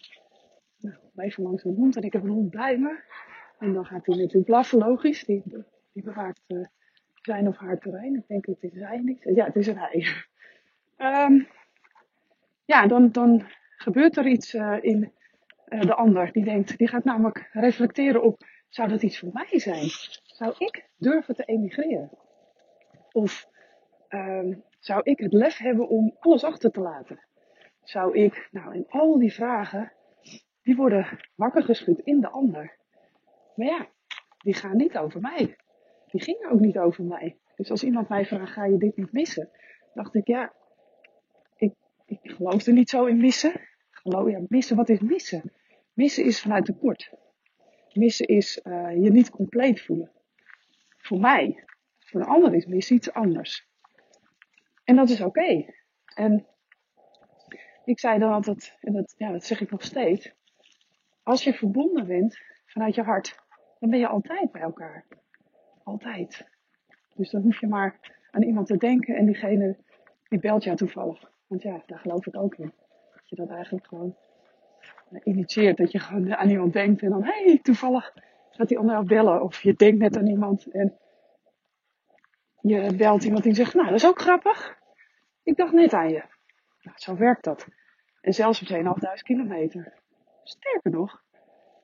even 1.15 1.43
langs 1.43 1.63
een 1.63 1.75
hond 1.75 1.95
en 1.95 2.01
ik 2.01 2.13
heb 2.13 2.23
een 2.23 2.29
hond 2.29 2.51
bij 2.51 2.77
me. 2.77 3.00
En 3.59 3.73
dan 3.73 3.85
gaat 3.85 4.05
hij 4.05 4.15
natuurlijk 4.15 4.45
blaffen, 4.45 4.77
logisch. 4.77 5.23
Die, 5.23 5.43
die 5.93 6.03
bewaakt 6.03 6.41
uh, 6.47 6.65
zijn 7.21 7.47
of 7.47 7.57
haar 7.57 7.79
terrein. 7.79 8.15
Ik 8.15 8.27
denk, 8.27 8.45
het 8.45 8.63
is 8.63 8.79
hij 8.79 8.97
niet. 8.97 9.21
Ja, 9.35 9.45
het 9.45 9.55
is 9.55 9.67
een 9.67 9.77
hij. 9.77 10.07
Um, 10.97 11.47
ja, 12.73 12.88
dan, 12.88 13.11
dan 13.11 13.43
gebeurt 13.77 14.17
er 14.17 14.27
iets 14.27 14.53
in 14.81 15.11
de 15.65 15.95
ander. 15.95 16.31
Die 16.31 16.43
denkt, 16.43 16.77
die 16.77 16.88
gaat 16.88 17.03
namelijk 17.03 17.50
reflecteren 17.51 18.23
op, 18.23 18.43
zou 18.72 18.90
dat 18.90 19.04
iets 19.04 19.20
voor 19.20 19.30
mij 19.34 19.60
zijn? 19.60 19.90
Zou 20.24 20.56
ik 20.58 20.90
durven 20.98 21.36
te 21.36 21.44
emigreren? 21.44 22.10
Of 23.12 23.48
um, 24.10 24.63
zou 24.80 25.01
ik 25.04 25.20
het 25.20 25.34
lef 25.34 25.58
hebben 25.58 25.88
om 25.88 26.16
alles 26.20 26.44
achter 26.44 26.72
te 26.72 26.82
laten? 26.82 27.20
Zou 27.84 28.18
ik, 28.18 28.48
nou, 28.51 28.75
in 28.75 28.86
al 28.90 29.20
die 29.20 29.34
vragen, 29.34 29.92
die 30.62 30.75
worden 30.75 31.20
wakker 31.36 31.63
geschud 31.63 32.00
in 32.00 32.20
de 32.20 32.30
ander. 32.30 32.78
Maar 33.56 33.68
ja, 33.68 33.88
die 34.38 34.54
gaan 34.54 34.78
niet 34.78 34.98
over 34.98 35.22
mij. 35.22 35.56
Die 36.12 36.22
gingen 36.22 36.51
ook 36.51 36.60
niet 36.60 36.78
over 36.78 37.04
mij. 37.04 37.38
Dus 37.56 37.72
als 37.72 37.84
iemand 37.84 38.10
mij 38.10 38.25
vraagt, 38.25 38.51
ga 38.51 38.66
je 38.66 38.78
dit 38.78 38.98
niet 38.98 39.12
missen? 39.12 39.50
Dacht 39.94 40.16
ik, 40.16 40.28
ja, 40.28 40.54
ik, 41.56 41.74
ik 42.06 42.20
geloof 42.22 42.66
er 42.66 42.74
niet 42.74 42.90
zo 42.90 43.06
in 43.06 43.18
missen. 43.18 43.62
Geloof, 43.92 44.30
ja, 44.30 44.40
missen, 44.48 44.75
wat 44.75 44.90
is 44.90 45.00
missen? 45.00 45.51
Missen 45.94 46.25
is 46.25 46.42
vanuit 46.42 46.66
tekort. 46.66 47.12
Missen 47.93 48.27
is 48.27 48.60
uh, 48.63 49.03
je 49.03 49.12
niet 49.12 49.29
compleet 49.29 49.81
voelen. 49.81 50.12
Voor 50.98 51.19
mij. 51.19 51.63
Voor 52.00 52.21
een 52.21 52.27
ander 52.27 52.53
is 52.53 52.65
missen 52.65 52.95
iets 52.95 53.13
anders. 53.13 53.67
En 54.83 54.95
dat 54.95 55.10
is 55.10 55.21
oké. 55.21 55.65
En 56.15 56.45
ik 57.86 58.00
zei 58.00 58.19
dan 58.19 58.31
altijd, 58.31 58.77
en 58.79 58.93
dat, 58.93 59.13
ja, 59.17 59.31
dat 59.31 59.45
zeg 59.45 59.62
ik 59.62 59.71
nog 59.71 59.83
steeds. 59.83 60.33
Als 61.24 61.43
je 61.43 61.53
verbonden 61.53 62.07
bent 62.07 62.39
vanuit 62.65 62.95
je 62.95 63.01
hart, 63.01 63.39
dan 63.79 63.89
ben 63.89 64.00
je 64.00 64.07
altijd 64.07 64.51
bij 64.51 64.62
elkaar. 64.62 65.05
Altijd. 65.83 66.48
Dus 67.15 67.29
dan 67.29 67.41
hoef 67.41 67.60
je 67.60 67.67
maar 67.67 68.00
aan 68.31 68.43
iemand 68.43 68.67
te 68.67 68.77
denken 68.77 69.15
en 69.15 69.25
diegene 69.25 69.77
die 70.29 70.39
belt 70.39 70.63
jou 70.63 70.77
toevallig. 70.77 71.31
Want 71.48 71.62
ja, 71.62 71.83
daar 71.86 72.00
geloof 72.00 72.25
ik 72.25 72.38
ook 72.38 72.55
in. 72.55 72.74
Dat 73.13 73.29
je 73.29 73.36
dat 73.36 73.50
eigenlijk 73.50 73.88
gewoon 73.88 74.15
initieert. 75.24 75.77
Dat 75.77 75.91
je 75.91 76.00
gewoon 76.00 76.36
aan 76.36 76.50
iemand 76.50 76.74
denkt 76.74 77.01
en 77.01 77.10
dan, 77.10 77.24
hé, 77.24 77.44
hey, 77.44 77.60
toevallig 77.62 78.13
gaat 78.50 78.68
die 78.68 78.77
ander 78.77 79.03
bellen. 79.03 79.44
Of 79.44 79.62
je 79.62 79.74
denkt 79.74 80.00
net 80.00 80.18
aan 80.18 80.27
iemand 80.27 80.72
en 80.72 80.98
je 82.62 82.96
belt 82.96 83.24
iemand 83.24 83.44
die 83.44 83.53
zegt, 83.53 83.74
nou, 83.74 83.86
dat 83.88 83.96
is 83.96 84.06
ook 84.06 84.22
grappig. 84.22 84.80
Ik 85.44 85.56
dacht 85.56 85.74
net 85.74 85.94
aan 85.94 86.10
je. 86.10 86.24
Nou, 86.82 86.98
zo 86.98 87.15
werkt 87.15 87.44
dat. 87.44 87.68
En 88.22 88.34
zelfs 88.34 88.62
op 88.62 88.68
2.500 88.68 89.24
kilometer. 89.24 89.94
Sterker 90.44 90.91
nog, 90.91 91.24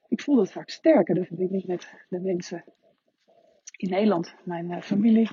ik 0.07 0.21
voel 0.21 0.35
dat 0.35 0.51
vaak 0.51 0.69
sterker, 0.69 1.15
de 1.15 1.25
verbinding 1.25 1.63
met 1.63 1.93
de 2.09 2.19
mensen 2.19 2.63
in 3.77 3.89
Nederland. 3.89 4.35
Mijn 4.43 4.71
uh, 4.71 4.81
familie, 4.81 5.29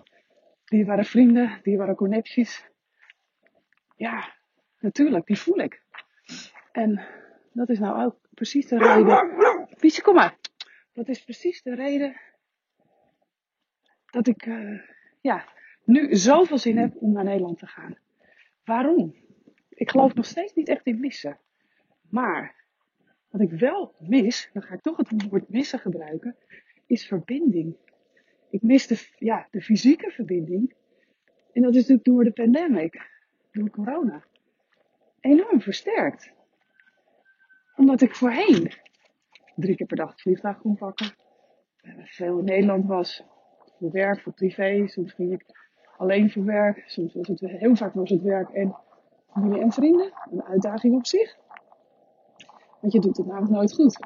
die 0.65 0.87
waren 0.87 1.05
vrienden, 1.05 1.61
die 1.63 1.77
waren 1.77 1.95
connecties. 1.95 2.69
Ja, 3.97 4.33
natuurlijk, 4.79 5.27
die 5.27 5.39
voel 5.39 5.59
ik. 5.59 5.83
En 6.73 7.07
dat 7.55 7.69
is 7.69 7.79
nou 7.79 8.05
ook 8.05 8.17
precies 8.31 8.69
de 8.69 8.79
reden. 8.79 9.69
Pietje, 9.79 10.03
kom 10.03 10.15
maar. 10.15 10.39
Dat 10.93 11.09
is 11.09 11.25
precies 11.25 11.63
de 11.63 11.75
reden 11.75 12.21
dat 14.11 14.27
ik 14.27 14.47
uh, 14.47 14.81
ja, 15.21 15.45
nu 15.85 16.17
zoveel 16.17 16.59
zin 16.59 16.79
heb 16.79 16.97
om 16.97 17.13
naar 17.13 17.25
Nederland 17.25 17.59
te 17.59 17.67
gaan. 17.67 17.99
Waarom? 18.65 19.15
Ik 19.69 19.91
geloof 19.91 20.15
nog 20.15 20.27
steeds 20.27 20.55
niet 20.55 20.69
echt 20.69 20.87
in 20.87 21.01
missen. 21.01 21.39
Maar 22.11 22.55
wat 23.31 23.41
ik 23.41 23.51
wel 23.51 23.95
mis, 23.99 24.51
dan 24.53 24.63
ga 24.63 24.75
ik 24.75 24.81
toch 24.81 24.97
het 24.97 25.29
woord 25.29 25.49
missen 25.49 25.79
gebruiken, 25.79 26.37
is 26.87 27.07
verbinding. 27.07 27.77
Ik 28.51 28.63
mis 28.63 28.87
de, 28.87 29.09
ja, 29.19 29.49
de 29.51 29.63
fysieke 29.63 30.11
verbinding. 30.11 30.75
En 31.53 31.63
dat 31.63 31.75
is 31.75 31.81
natuurlijk 31.81 32.05
door 32.05 32.25
de 32.25 32.33
pandemic, 32.33 33.11
door 33.53 33.71
corona, 33.71 34.25
enorm 35.21 35.61
versterkt. 35.61 36.33
Omdat 37.76 38.00
ik 38.00 38.14
voorheen 38.14 38.73
drie 39.57 39.76
keer 39.76 39.87
per 39.87 39.97
dag 39.97 40.11
het 40.11 40.21
vliegtuig 40.21 40.59
kon 40.59 40.76
pakken. 40.76 41.14
Veel 42.04 42.38
in 42.38 42.45
Nederland 42.45 42.87
was. 42.87 43.25
Voor 43.78 43.90
werk, 43.90 44.21
voor 44.21 44.33
privé. 44.33 44.87
Soms 44.87 45.12
ging 45.12 45.33
ik 45.33 45.45
alleen 45.97 46.31
voor 46.31 46.45
werk. 46.45 46.83
Soms 46.87 47.14
was 47.14 47.28
het 47.28 47.40
heel 47.40 47.76
vaak 47.76 47.95
was 47.95 48.11
het 48.11 48.23
werk 48.23 48.50
en 48.50 48.76
familie 49.33 49.61
en 49.61 49.73
vrienden. 49.73 50.12
Een 50.31 50.45
uitdaging 50.45 50.95
op 50.95 51.07
zich. 51.07 51.37
Want 52.81 52.93
je 52.93 53.00
doet 53.00 53.16
het 53.16 53.26
namelijk 53.26 53.52
nooit 53.52 53.75
goed. 53.75 53.99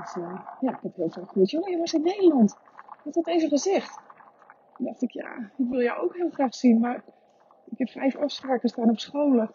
Dus 0.00 0.16
uh, 0.16 0.40
ja, 0.60 0.70
ik 0.70 0.82
heb 0.82 0.96
heel 0.96 1.10
vaak 1.10 1.28
gehoord, 1.28 1.50
jongen, 1.50 1.70
je 1.70 1.78
was 1.78 1.92
in 1.92 2.02
Nederland. 2.02 2.56
Wat 3.04 3.14
had 3.14 3.26
even 3.26 3.48
gezegd? 3.48 4.00
Toen 4.76 4.86
dacht 4.86 5.02
ik, 5.02 5.10
ja, 5.10 5.50
ik 5.56 5.68
wil 5.68 5.80
jou 5.82 6.00
ook 6.00 6.16
heel 6.16 6.30
graag 6.30 6.54
zien, 6.54 6.80
maar 6.80 7.04
ik 7.66 7.78
heb 7.78 7.88
vijf 7.88 8.16
afspraken 8.16 8.68
staan 8.68 8.90
op 8.90 8.98
scholen. 8.98 9.54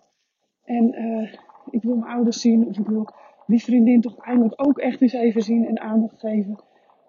En 0.63 1.01
uh, 1.01 1.33
ik 1.69 1.83
wil 1.83 1.95
mijn 1.95 2.11
ouders 2.11 2.41
zien, 2.41 2.67
of 2.67 2.77
ik 2.77 2.87
wil 2.87 3.07
die 3.47 3.63
vriendin 3.63 4.01
toch 4.01 4.17
eindelijk 4.17 4.67
ook 4.67 4.77
echt 4.77 5.01
eens 5.01 5.13
even 5.13 5.41
zien 5.41 5.65
en 5.65 5.79
aandacht 5.79 6.19
geven. 6.19 6.59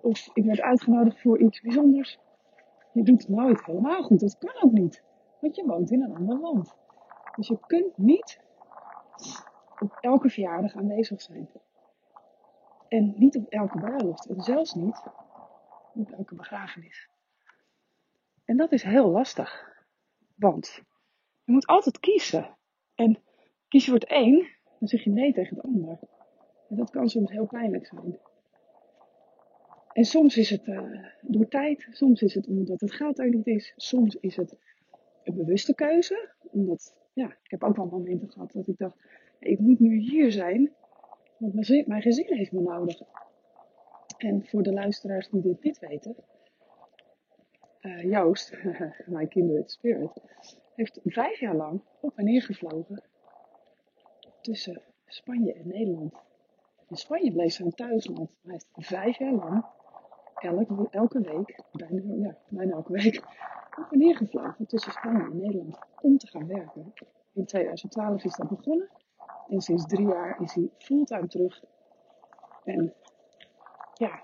Of 0.00 0.30
ik 0.34 0.44
werd 0.44 0.60
uitgenodigd 0.60 1.20
voor 1.20 1.38
iets 1.38 1.60
bijzonders. 1.60 2.18
Je 2.92 3.02
doet 3.02 3.22
het 3.22 3.28
nooit 3.28 3.64
helemaal 3.64 4.02
goed. 4.02 4.20
Dat 4.20 4.38
kan 4.38 4.62
ook 4.62 4.72
niet. 4.72 5.02
Want 5.40 5.56
je 5.56 5.64
woont 5.66 5.90
in 5.90 6.02
een 6.02 6.14
ander 6.14 6.38
land. 6.38 6.76
Dus 7.36 7.48
je 7.48 7.58
kunt 7.66 7.98
niet 7.98 8.40
op 9.78 9.98
elke 10.00 10.28
verjaardag 10.28 10.76
aanwezig 10.76 11.20
zijn. 11.20 11.48
En 12.88 13.14
niet 13.16 13.36
op 13.36 13.48
elke 13.48 13.78
bruiloft. 13.78 14.26
En 14.26 14.40
zelfs 14.40 14.74
niet 14.74 15.02
op 15.94 16.10
elke 16.10 16.34
begrafenis. 16.34 17.08
En 18.44 18.56
dat 18.56 18.72
is 18.72 18.82
heel 18.82 19.10
lastig. 19.10 19.76
Want 20.34 20.82
je 21.44 21.52
moet 21.52 21.66
altijd 21.66 21.98
kiezen. 21.98 22.56
En 22.94 23.22
kies 23.68 23.84
je 23.84 23.90
voor 23.90 24.00
het 24.00 24.12
een, 24.12 24.48
dan 24.78 24.88
zeg 24.88 25.04
je 25.04 25.10
nee 25.10 25.32
tegen 25.32 25.56
het 25.56 25.64
ander. 25.64 25.98
En 26.68 26.76
dat 26.76 26.90
kan 26.90 27.08
soms 27.08 27.30
heel 27.30 27.46
pijnlijk 27.46 27.86
zijn. 27.86 28.18
En 29.92 30.04
soms 30.04 30.36
is 30.36 30.50
het 30.50 30.66
uh, 30.66 31.04
door 31.20 31.48
tijd, 31.48 31.88
soms 31.90 32.22
is 32.22 32.34
het 32.34 32.46
omdat 32.46 32.80
het 32.80 32.92
geld 32.92 33.18
er 33.18 33.28
niet 33.28 33.46
is, 33.46 33.72
soms 33.76 34.14
is 34.14 34.36
het 34.36 34.56
een 35.24 35.34
bewuste 35.34 35.74
keuze. 35.74 36.30
Omdat, 36.50 36.96
ja, 37.12 37.26
ik 37.26 37.50
heb 37.50 37.62
ook 37.62 37.76
wel 37.76 37.86
momenten 37.86 38.30
gehad 38.30 38.52
dat 38.52 38.68
ik 38.68 38.78
dacht, 38.78 38.96
ik 39.38 39.58
moet 39.58 39.80
nu 39.80 39.96
hier 39.96 40.32
zijn, 40.32 40.72
want 41.38 41.52
mijn 41.54 41.64
gezin, 41.64 41.84
mijn 41.86 42.02
gezin 42.02 42.34
heeft 42.34 42.52
me 42.52 42.60
nodig. 42.60 43.00
En 44.18 44.46
voor 44.46 44.62
de 44.62 44.72
luisteraars 44.72 45.28
die 45.28 45.42
dit 45.42 45.62
niet 45.62 45.78
weten, 45.78 46.16
uh, 47.80 48.02
Joost, 48.02 48.58
mijn 49.06 49.28
kindred 49.28 49.70
spirit, 49.70 50.10
heeft 50.74 51.00
vijf 51.04 51.40
jaar 51.40 51.56
lang 51.56 51.82
op 52.00 52.12
en 52.16 52.24
neer 52.24 52.42
gevlogen 52.42 53.02
tussen 54.40 54.82
Spanje 55.06 55.52
en 55.52 55.68
Nederland. 55.68 56.14
In 56.88 56.96
Spanje 56.96 57.32
bleef 57.32 57.52
zijn 57.52 57.74
thuisland. 57.74 58.30
Hij 58.42 58.60
vijf 58.76 59.18
jaar 59.18 59.32
lang, 59.32 59.64
elke, 60.34 60.88
elke 60.90 61.20
week, 61.20 61.62
bijna, 61.72 62.14
ja, 62.14 62.36
bijna 62.48 62.72
elke 62.72 62.92
week, 62.92 63.16
op 63.78 63.92
en 63.92 63.98
neer 63.98 64.16
gevlogen 64.16 64.66
tussen 64.66 64.92
Spanje 64.92 65.22
en 65.22 65.36
Nederland 65.36 65.78
om 66.00 66.18
te 66.18 66.26
gaan 66.26 66.46
werken. 66.46 66.92
In 67.32 67.44
2012 67.44 68.24
is 68.24 68.36
dat 68.36 68.48
begonnen. 68.48 68.88
En 69.48 69.60
sinds 69.60 69.86
drie 69.86 70.06
jaar 70.06 70.40
is 70.42 70.54
hij 70.54 70.70
fulltime 70.78 71.26
terug. 71.26 71.64
En 72.64 72.94
ja, 73.94 74.22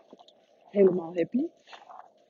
helemaal 0.71 1.15
happy. 1.15 1.47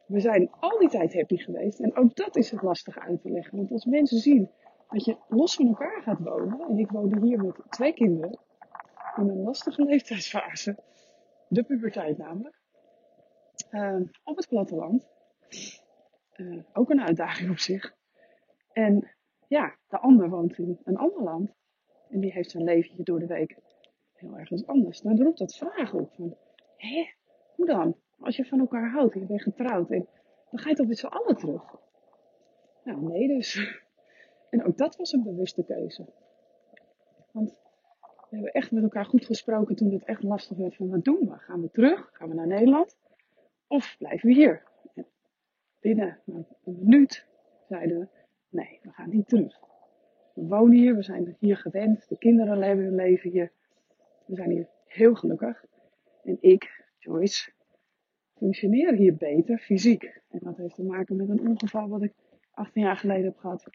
We 0.07 0.21
zijn 0.21 0.51
al 0.61 0.79
die 0.79 0.89
tijd 0.89 1.15
happy 1.15 1.37
geweest. 1.37 1.81
En 1.81 1.97
ook 1.97 2.17
dat 2.17 2.37
is 2.37 2.51
het 2.51 2.63
lastig 2.63 2.99
uit 2.99 3.21
te 3.21 3.31
leggen. 3.31 3.57
Want 3.57 3.71
als 3.71 3.85
mensen 3.85 4.19
zien 4.19 4.51
dat 4.95 5.05
je 5.05 5.17
los 5.29 5.55
van 5.55 5.67
elkaar 5.67 6.03
gaat 6.03 6.19
wonen. 6.19 6.61
En 6.61 6.79
ik 6.79 6.91
woonde 6.91 7.21
hier 7.21 7.45
met 7.45 7.57
twee 7.69 7.93
kinderen. 7.93 8.39
In 9.17 9.29
een 9.29 9.43
lastige 9.43 9.85
leeftijdsfase. 9.91 10.79
De 11.49 11.63
puberteit 11.65 12.19
namelijk. 12.19 12.63
Uh, 13.71 14.01
op 14.25 14.37
het 14.37 14.49
platteland. 14.49 15.09
Uh, 16.37 16.63
ook 16.73 16.91
een 16.91 17.01
uitdaging 17.01 17.51
op 17.51 17.59
zich. 17.59 17.95
En 18.73 19.11
ja, 19.49 19.77
de 19.89 19.99
ander 19.99 20.29
woont 20.29 20.59
in 20.59 20.81
een 20.85 20.97
ander 20.97 21.23
land. 21.23 21.55
En 22.09 22.21
die 22.21 22.33
heeft 22.33 22.51
zijn 22.51 22.65
leventje 22.65 23.03
door 23.03 23.19
de 23.19 23.27
week 23.27 23.59
heel 24.13 24.39
ergens 24.39 24.67
anders. 24.67 25.01
Dan 25.01 25.23
roept 25.23 25.39
dat 25.39 25.57
vragen 25.57 25.99
op 25.99 26.15
van, 26.15 26.37
hé, 26.77 27.11
hoe 27.55 27.67
dan? 27.67 27.97
Als 28.19 28.37
je 28.37 28.45
van 28.45 28.61
elkaar 28.61 28.91
houdt 28.91 29.15
en 29.15 29.21
je 29.21 29.27
bent 29.27 29.43
getrouwd, 29.43 29.91
en 29.91 30.09
dan 30.51 30.61
ga 30.61 30.69
je 30.69 30.75
toch 30.75 30.87
met 30.87 30.99
z'n 30.99 31.07
allen 31.07 31.37
terug? 31.37 31.63
Nou, 32.85 33.03
nee 33.03 33.29
dus. 33.29 33.55
En 34.55 34.65
ook 34.65 34.77
dat 34.77 34.97
was 34.97 35.13
een 35.13 35.23
bewuste 35.23 35.65
keuze. 35.65 36.05
Want 37.33 37.57
we 38.31 38.37
hebben 38.37 38.53
echt 38.53 38.71
met 38.71 38.83
elkaar 38.83 39.05
goed 39.05 39.25
gesproken 39.25 39.77
toen 39.77 39.93
het 39.93 40.05
echt 40.05 40.23
lastig 40.23 40.57
werd 40.57 40.77
van 40.77 40.91
wat 40.91 41.05
doen 41.05 41.29
we? 41.29 41.39
Gaan 41.39 41.61
we 41.61 41.71
terug? 41.71 42.11
Gaan 42.13 42.29
we 42.29 42.35
naar 42.35 42.47
Nederland? 42.47 42.97
Of 43.67 43.97
blijven 43.99 44.29
we 44.29 44.35
hier? 44.35 44.63
En 44.95 45.07
binnen 45.81 46.19
een 46.27 46.47
minuut 46.65 47.27
zeiden 47.69 47.99
we, 47.99 48.09
nee, 48.49 48.79
we 48.83 48.91
gaan 48.91 49.11
niet 49.11 49.29
terug. 49.29 49.61
We 50.35 50.47
wonen 50.47 50.77
hier, 50.77 50.95
we 50.95 51.03
zijn 51.03 51.37
hier 51.39 51.57
gewend, 51.57 52.09
de 52.09 52.19
kinderen 52.19 52.59
leven 52.59 52.95
leven 52.95 53.31
hier. 53.31 53.53
We 54.27 54.35
zijn 54.35 54.51
hier 54.51 54.69
heel 54.87 55.15
gelukkig. 55.15 55.65
En 56.23 56.37
ik, 56.41 56.85
Joyce, 56.99 57.53
functioneer 58.37 58.95
hier 58.95 59.17
beter 59.17 59.59
fysiek. 59.59 60.21
En 60.29 60.39
dat 60.43 60.57
heeft 60.57 60.75
te 60.75 60.85
maken 60.85 61.17
met 61.17 61.29
een 61.29 61.49
ongeval 61.49 61.89
wat 61.89 62.03
ik 62.03 62.13
18 62.51 62.83
jaar 62.83 62.97
geleden 62.97 63.25
heb 63.25 63.37
gehad. 63.37 63.67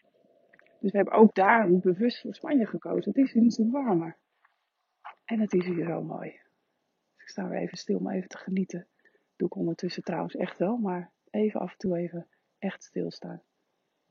Dus 0.80 0.90
we 0.90 0.96
hebben 0.96 1.14
ook 1.14 1.34
daar 1.34 1.78
bewust 1.78 2.20
voor 2.20 2.34
Spanje 2.34 2.66
gekozen. 2.66 3.12
Het 3.12 3.16
is 3.16 3.32
hier 3.32 3.70
warmer. 3.70 4.16
En 5.24 5.40
het 5.40 5.52
is 5.52 5.66
hier 5.66 5.86
zo 5.86 6.02
mooi. 6.02 6.30
Dus 6.30 7.22
ik 7.22 7.28
sta 7.28 7.48
weer 7.48 7.60
even 7.60 7.78
stil 7.78 7.98
om 7.98 8.10
even 8.10 8.28
te 8.28 8.38
genieten. 8.38 8.86
Doe 9.36 9.48
ik 9.48 9.56
ondertussen 9.56 10.02
trouwens 10.02 10.36
echt 10.36 10.58
wel, 10.58 10.76
maar 10.76 11.10
even 11.30 11.60
af 11.60 11.72
en 11.72 11.78
toe 11.78 11.96
even 11.96 12.26
echt 12.58 12.82
stilstaan. 12.82 13.42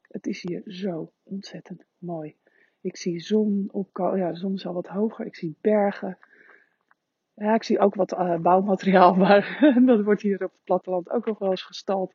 Het 0.02 0.28
is 0.28 0.42
hier 0.42 0.62
zo 0.66 1.12
ontzettend 1.24 1.86
mooi. 1.98 2.36
Ik 2.82 2.98
zie 2.98 3.20
zon 3.20 3.70
opkomen. 3.72 4.18
Ja, 4.18 4.32
de 4.32 4.38
zon 4.38 4.54
is 4.54 4.66
al 4.66 4.74
wat 4.74 4.88
hoger. 4.88 5.26
Ik 5.26 5.36
zie 5.36 5.58
bergen. 5.62 6.18
Ja, 7.34 7.54
ik 7.54 7.64
zie 7.64 7.80
ook 7.80 7.96
wat 7.96 8.12
uh, 8.12 8.40
bouwmateriaal, 8.40 9.16
maar 9.26 9.60
dat 9.86 10.04
wordt 10.04 10.22
hier 10.22 10.44
op 10.44 10.52
het 10.52 10.64
platteland 10.64 11.10
ook 11.10 11.26
nog 11.26 11.40
wel 11.40 11.50
eens 11.50 11.64
gestald. 11.64 12.14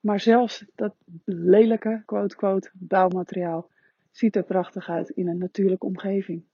Maar 0.00 0.20
zelfs 0.20 0.64
dat 0.74 0.94
lelijke, 1.24 2.02
quote 2.04 2.36
quote, 2.36 2.70
bouwmateriaal 2.74 3.72
ziet 4.16 4.36
er 4.36 4.44
prachtig 4.44 4.88
uit 4.88 5.10
in 5.10 5.28
een 5.28 5.38
natuurlijke 5.38 5.86
omgeving. 5.86 6.44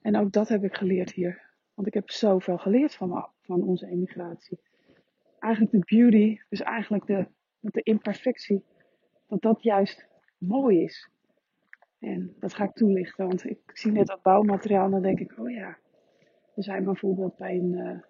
En 0.00 0.16
ook 0.16 0.32
dat 0.32 0.48
heb 0.48 0.64
ik 0.64 0.74
geleerd 0.74 1.12
hier. 1.12 1.48
Want 1.74 1.86
ik 1.86 1.94
heb 1.94 2.10
zoveel 2.10 2.58
geleerd 2.58 2.94
van, 2.94 3.28
van 3.40 3.62
onze 3.62 3.86
emigratie. 3.86 4.60
Eigenlijk 5.38 5.72
de 5.72 5.96
beauty, 5.96 6.38
dus 6.48 6.60
eigenlijk 6.60 7.06
de, 7.06 7.26
de 7.60 7.82
imperfectie, 7.82 8.64
dat 9.26 9.42
dat 9.42 9.62
juist 9.62 10.06
mooi 10.38 10.82
is. 10.82 11.10
En 11.98 12.34
dat 12.38 12.54
ga 12.54 12.64
ik 12.64 12.72
toelichten, 12.72 13.26
want 13.26 13.44
ik 13.44 13.60
zie 13.72 13.92
net 13.92 14.06
dat 14.06 14.22
bouwmateriaal 14.22 14.84
en 14.84 14.90
dan 14.90 15.02
denk 15.02 15.20
ik, 15.20 15.38
oh 15.38 15.50
ja. 15.50 15.78
We 16.54 16.62
zijn 16.62 16.84
bijvoorbeeld 16.84 17.36
bij 17.36 17.54
een, 17.56 17.72
uh, 17.72 18.00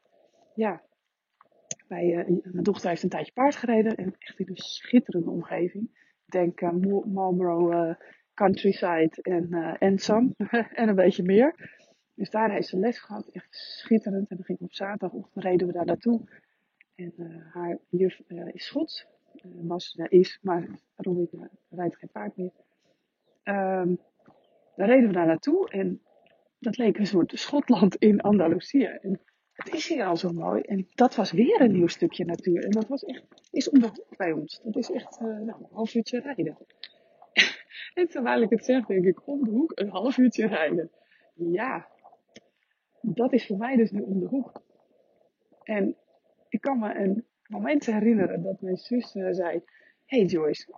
ja, 0.54 0.82
bij, 1.88 2.04
uh, 2.04 2.42
mijn 2.42 2.64
dochter 2.64 2.88
heeft 2.88 3.02
een 3.02 3.08
tijdje 3.08 3.32
paard 3.32 3.56
gereden 3.56 3.96
en 3.96 4.14
echt 4.18 4.38
in 4.38 4.48
een 4.48 4.56
schitterende 4.56 5.30
omgeving. 5.30 6.09
Denk 6.30 6.60
uh, 6.60 7.04
Marlboro 7.04 7.94
Countryside 8.34 9.18
en, 9.22 9.52
en 9.78 9.98
Sam 9.98 10.34
en 10.80 10.88
een 10.88 10.94
beetje 10.94 11.22
meer. 11.22 11.78
Dus 12.14 12.30
daar 12.30 12.50
heeft 12.50 12.68
ze 12.68 12.78
les 12.78 12.98
gehad, 12.98 13.28
echt 13.28 13.48
schitterend. 13.50 14.30
En 14.30 14.38
dan 14.46 14.56
op 14.60 14.72
zaterdagochtend 14.72 15.44
reden 15.44 15.66
we 15.66 15.72
daar 15.72 15.84
naartoe. 15.84 16.20
En 16.94 17.12
haar 17.52 17.78
juf 17.88 18.20
is 18.52 18.64
Schots, 18.64 19.06
was, 19.42 19.98
is, 20.08 20.38
maar 20.42 20.68
Robin 20.96 21.50
rijdt 21.68 21.96
geen 21.96 22.10
paard 22.12 22.36
meer. 22.36 22.52
Um, 23.44 23.98
daar 24.76 24.88
reden 24.88 25.06
we 25.06 25.14
daar 25.14 25.26
naartoe 25.26 25.70
en 25.70 26.00
dat 26.58 26.76
leek 26.76 26.98
een 26.98 27.06
soort 27.06 27.32
Schotland 27.34 27.96
in 27.96 28.20
Andalusië. 28.20 28.84
En 28.84 29.20
het 29.64 29.74
is 29.74 29.88
hier 29.88 30.04
al 30.04 30.16
zo 30.16 30.32
mooi. 30.32 30.60
En 30.60 30.86
dat 30.94 31.14
was 31.14 31.32
weer 31.32 31.60
een 31.60 31.72
nieuw 31.72 31.86
stukje 31.86 32.24
natuur. 32.24 32.64
En 32.64 32.70
dat 32.70 32.88
was 32.88 33.04
echt, 33.04 33.24
is 33.50 33.70
om 33.70 33.80
de 33.80 33.86
hoek 33.86 34.16
bij 34.16 34.32
ons. 34.32 34.60
Dat 34.64 34.76
is 34.76 34.90
echt 34.90 35.20
uh, 35.20 35.26
nou, 35.26 35.62
een 35.62 35.68
half 35.72 35.94
uurtje 35.94 36.20
rijden. 36.20 36.56
en 37.94 38.08
terwijl 38.08 38.42
ik 38.42 38.50
het 38.50 38.64
zeg, 38.64 38.86
denk 38.86 39.04
ik, 39.04 39.26
om 39.26 39.44
de 39.44 39.50
hoek 39.50 39.72
een 39.74 39.88
half 39.88 40.16
uurtje 40.16 40.46
rijden. 40.46 40.90
Ja, 41.34 41.88
dat 43.00 43.32
is 43.32 43.46
voor 43.46 43.56
mij 43.56 43.76
dus 43.76 43.90
nu 43.90 44.00
om 44.00 44.20
de 44.20 44.26
hoek. 44.26 44.62
En 45.62 45.96
ik 46.48 46.60
kan 46.60 46.78
me 46.78 46.94
een 46.94 47.26
moment 47.46 47.86
herinneren 47.86 48.42
dat 48.42 48.60
mijn 48.60 48.76
zus 48.76 49.10
zei: 49.10 49.62
Hey 50.06 50.24
Joyce, 50.24 50.74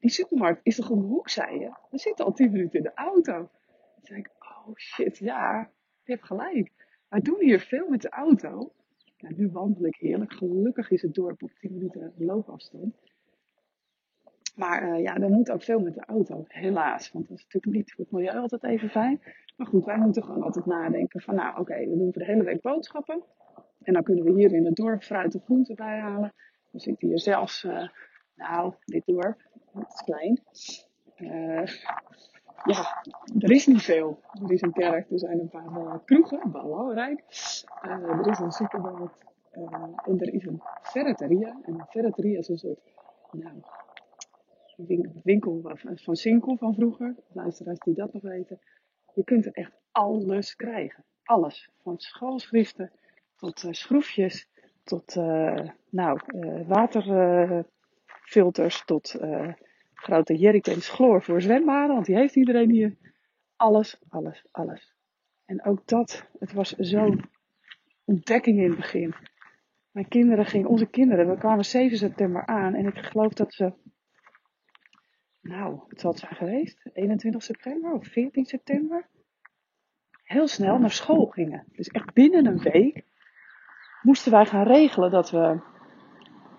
die 0.00 0.10
supermarkt 0.10 0.60
is 0.62 0.76
toch 0.76 0.90
om 0.90 1.00
de 1.00 1.06
hoek, 1.06 1.28
zei 1.28 1.58
je? 1.58 1.72
We 1.90 1.98
zitten 1.98 2.24
al 2.24 2.32
tien 2.32 2.50
minuten 2.50 2.78
in 2.78 2.84
de 2.84 2.94
auto. 2.94 3.50
Toen 3.94 4.02
zei 4.02 4.18
ik, 4.18 4.30
oh 4.38 4.74
shit, 4.76 5.18
ja, 5.18 5.70
je 6.04 6.12
hebt 6.12 6.26
gelijk. 6.26 6.77
Wij 7.08 7.20
doen 7.20 7.40
hier 7.40 7.60
veel 7.60 7.88
met 7.88 8.02
de 8.02 8.08
auto. 8.08 8.72
Nu 9.18 9.48
wandel 9.50 9.86
ik 9.86 9.96
heerlijk. 9.96 10.32
Gelukkig 10.32 10.90
is 10.90 11.02
het 11.02 11.14
dorp 11.14 11.42
op 11.42 11.50
10 11.60 11.72
minuten 11.72 12.12
loopafstand. 12.16 12.94
Maar 14.56 14.88
uh, 14.88 15.02
ja, 15.02 15.14
dan 15.14 15.32
moet 15.32 15.50
ook 15.50 15.62
veel 15.62 15.80
met 15.80 15.94
de 15.94 16.04
auto, 16.04 16.44
helaas. 16.48 17.12
Want 17.12 17.28
dat 17.28 17.38
is 17.38 17.44
natuurlijk 17.44 17.76
niet 17.76 17.92
voor 17.92 18.04
het 18.04 18.12
milieu 18.12 18.38
altijd 18.38 18.64
even 18.64 18.88
fijn. 18.88 19.20
Maar 19.56 19.66
goed, 19.66 19.84
wij 19.84 19.98
moeten 19.98 20.22
gewoon 20.22 20.42
altijd 20.42 20.66
nadenken 20.66 21.20
van, 21.20 21.34
nou 21.34 21.60
oké, 21.60 21.78
we 21.78 21.96
doen 21.96 22.12
voor 22.12 22.22
de 22.22 22.28
hele 22.28 22.44
week 22.44 22.60
boodschappen. 22.60 23.22
En 23.82 23.92
dan 23.92 24.02
kunnen 24.02 24.24
we 24.24 24.32
hier 24.32 24.52
in 24.52 24.64
het 24.64 24.76
dorp 24.76 25.02
fruit 25.02 25.34
en 25.34 25.40
groenten 25.40 25.76
bijhalen. 25.76 26.32
We 26.70 26.80
zitten 26.80 27.08
hier 27.08 27.18
zelfs, 27.18 27.64
uh, 27.64 27.88
nou, 28.34 28.74
dit 28.84 29.06
dorp, 29.06 29.42
het 29.72 29.92
is 29.92 30.02
klein. 30.04 30.40
Uh, 31.16 31.66
ja, 32.64 33.02
er 33.38 33.50
is 33.50 33.66
niet 33.66 33.82
veel. 33.82 34.20
Er 34.42 34.52
is 34.52 34.62
een 34.62 34.72
kerk, 34.72 35.10
er 35.10 35.18
zijn 35.18 35.38
een 35.38 35.48
paar 35.48 35.70
uh, 35.78 35.94
kroegen, 36.04 36.50
belangrijk. 36.50 37.24
Uh, 37.84 37.90
er 37.90 38.28
is 38.28 38.38
een 38.38 38.52
supermarkt 38.52 39.24
en 40.04 40.20
er 40.20 40.34
is 40.34 40.46
een 40.46 40.62
ferreteria. 40.82 41.58
En 41.62 41.74
een 41.74 41.86
ferreteria 41.88 42.38
is 42.38 42.48
een 42.48 42.58
soort 42.58 42.80
nou, 43.30 43.62
winkel 45.22 45.76
van 45.94 46.16
Sinkel 46.16 46.56
van 46.56 46.74
vroeger. 46.74 47.14
Luisteraars 47.32 47.78
die 47.78 47.94
dat 47.94 48.12
nog 48.12 48.22
weten. 48.22 48.60
Je 49.14 49.24
kunt 49.24 49.46
er 49.46 49.52
echt 49.52 49.72
alles 49.90 50.56
krijgen. 50.56 51.04
Alles. 51.24 51.70
Van 51.82 51.98
schoolschriften 51.98 52.90
tot 53.36 53.64
schroefjes 53.70 54.48
tot 54.84 55.14
nou, 55.88 56.20
water 56.66 57.64
filters 58.06 58.84
tot 58.84 59.18
grote 59.98 60.36
jerrycans 60.36 60.88
chloor 60.88 61.22
voor 61.22 61.42
zwembaden, 61.42 61.94
want 61.94 62.06
die 62.06 62.16
heeft 62.16 62.36
iedereen 62.36 62.70
hier. 62.70 62.96
Alles, 63.56 64.00
alles, 64.08 64.44
alles. 64.50 64.94
En 65.44 65.64
ook 65.64 65.86
dat, 65.86 66.28
het 66.38 66.52
was 66.52 66.70
zo'n 66.70 67.24
ontdekking 68.04 68.58
in 68.58 68.68
het 68.68 68.76
begin. 68.76 69.14
Mijn 69.90 70.08
kinderen 70.08 70.46
gingen, 70.46 70.68
onze 70.68 70.86
kinderen, 70.86 71.28
we 71.28 71.38
kwamen 71.38 71.64
7 71.64 71.98
september 71.98 72.46
aan 72.46 72.74
en 72.74 72.86
ik 72.86 72.98
geloof 72.98 73.32
dat 73.32 73.54
ze, 73.54 73.72
nou, 75.40 75.80
het 75.88 76.00
zal 76.00 76.10
het 76.10 76.20
zijn 76.20 76.34
geweest, 76.34 76.90
21 76.92 77.42
september 77.42 77.92
of 77.92 78.06
14 78.06 78.44
september, 78.44 79.08
heel 80.22 80.46
snel 80.46 80.78
naar 80.78 80.90
school 80.90 81.26
gingen. 81.26 81.64
Dus 81.72 81.88
echt 81.88 82.12
binnen 82.12 82.46
een 82.46 82.62
week 82.62 83.04
moesten 84.02 84.32
wij 84.32 84.46
gaan 84.46 84.66
regelen 84.66 85.10
dat 85.10 85.30
we 85.30 85.60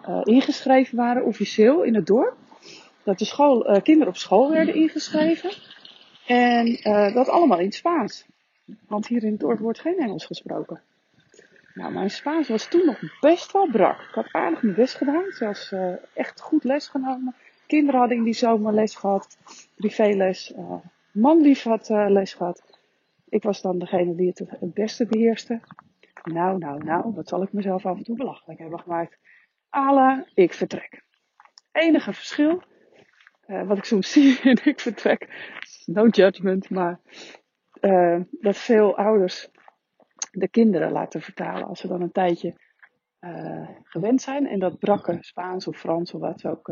uh, 0.07 0.21
ingeschreven 0.23 0.97
waren 0.97 1.25
officieel 1.25 1.83
in 1.83 1.95
het 1.95 2.05
dorp. 2.05 2.37
Dat 3.09 3.19
de 3.19 3.25
school, 3.25 3.69
uh, 3.69 3.81
kinderen 3.81 4.07
op 4.07 4.17
school 4.17 4.51
werden 4.51 4.75
ingeschreven. 4.75 5.51
En 6.27 6.67
uh, 6.67 7.13
dat 7.13 7.29
allemaal 7.29 7.59
in 7.59 7.71
Spaans. 7.71 8.25
Want 8.87 9.07
hier 9.07 9.23
in 9.23 9.31
het 9.31 9.39
dorp 9.39 9.59
wordt 9.59 9.79
geen 9.79 9.97
Engels 9.97 10.25
gesproken. 10.25 10.81
Nou, 11.73 11.93
mijn 11.93 12.09
Spaans 12.09 12.47
was 12.47 12.67
toen 12.67 12.85
nog 12.85 12.99
best 13.19 13.51
wel 13.51 13.67
brak. 13.67 13.99
Ik 13.99 14.13
had 14.13 14.31
aardig 14.31 14.61
mijn 14.61 14.75
best 14.75 14.95
gedaan. 14.95 15.23
Zelfs 15.29 15.73
echt 16.13 16.41
goed 16.41 16.63
les 16.63 16.87
genomen. 16.87 17.35
Kinderen 17.67 17.99
hadden 17.99 18.17
in 18.17 18.23
die 18.23 18.33
zomer 18.33 18.73
les 18.73 18.95
gehad. 18.95 19.37
Privéles. 19.75 20.53
manlief 21.11 21.63
had 21.63 21.89
les 21.89 22.33
gehad. 22.33 22.63
Ik 23.29 23.43
was 23.43 23.61
dan 23.61 23.79
degene 23.79 24.15
die 24.15 24.27
het 24.27 24.39
het 24.59 24.73
beste 24.73 25.05
beheerste. 25.05 25.59
Nou, 26.23 26.57
nou, 26.57 26.83
nou, 26.83 27.13
wat 27.13 27.27
zal 27.27 27.41
ik 27.41 27.53
mezelf 27.53 27.85
af 27.85 27.97
en 27.97 28.03
toe 28.03 28.15
belachelijk 28.15 28.59
hebben 28.59 28.79
gemaakt. 28.79 29.17
Ala, 29.69 30.25
ik 30.33 30.53
vertrek. 30.53 31.03
Enige 31.71 32.13
verschil, 32.13 32.61
uh, 33.49 33.67
wat 33.67 33.77
ik 33.77 33.83
soms 33.83 34.11
zie 34.13 34.39
in 34.41 34.59
ik 34.63 34.79
vertrek, 34.79 35.27
no 35.85 36.07
judgment, 36.07 36.69
maar 36.69 36.99
uh, 37.81 38.21
dat 38.31 38.57
veel 38.57 38.97
ouders 38.97 39.49
de 40.31 40.47
kinderen 40.47 40.91
laten 40.91 41.21
vertalen 41.21 41.67
als 41.67 41.79
ze 41.79 41.87
dan 41.87 42.01
een 42.01 42.11
tijdje 42.11 42.53
uh, 43.19 43.69
gewend 43.83 44.21
zijn 44.21 44.47
en 44.47 44.59
dat 44.59 44.79
brakke 44.79 45.17
Spaans 45.19 45.67
of 45.67 45.77
Frans 45.77 46.13
of 46.13 46.21
wat 46.21 46.39
ze 46.39 46.49
ook 46.49 46.69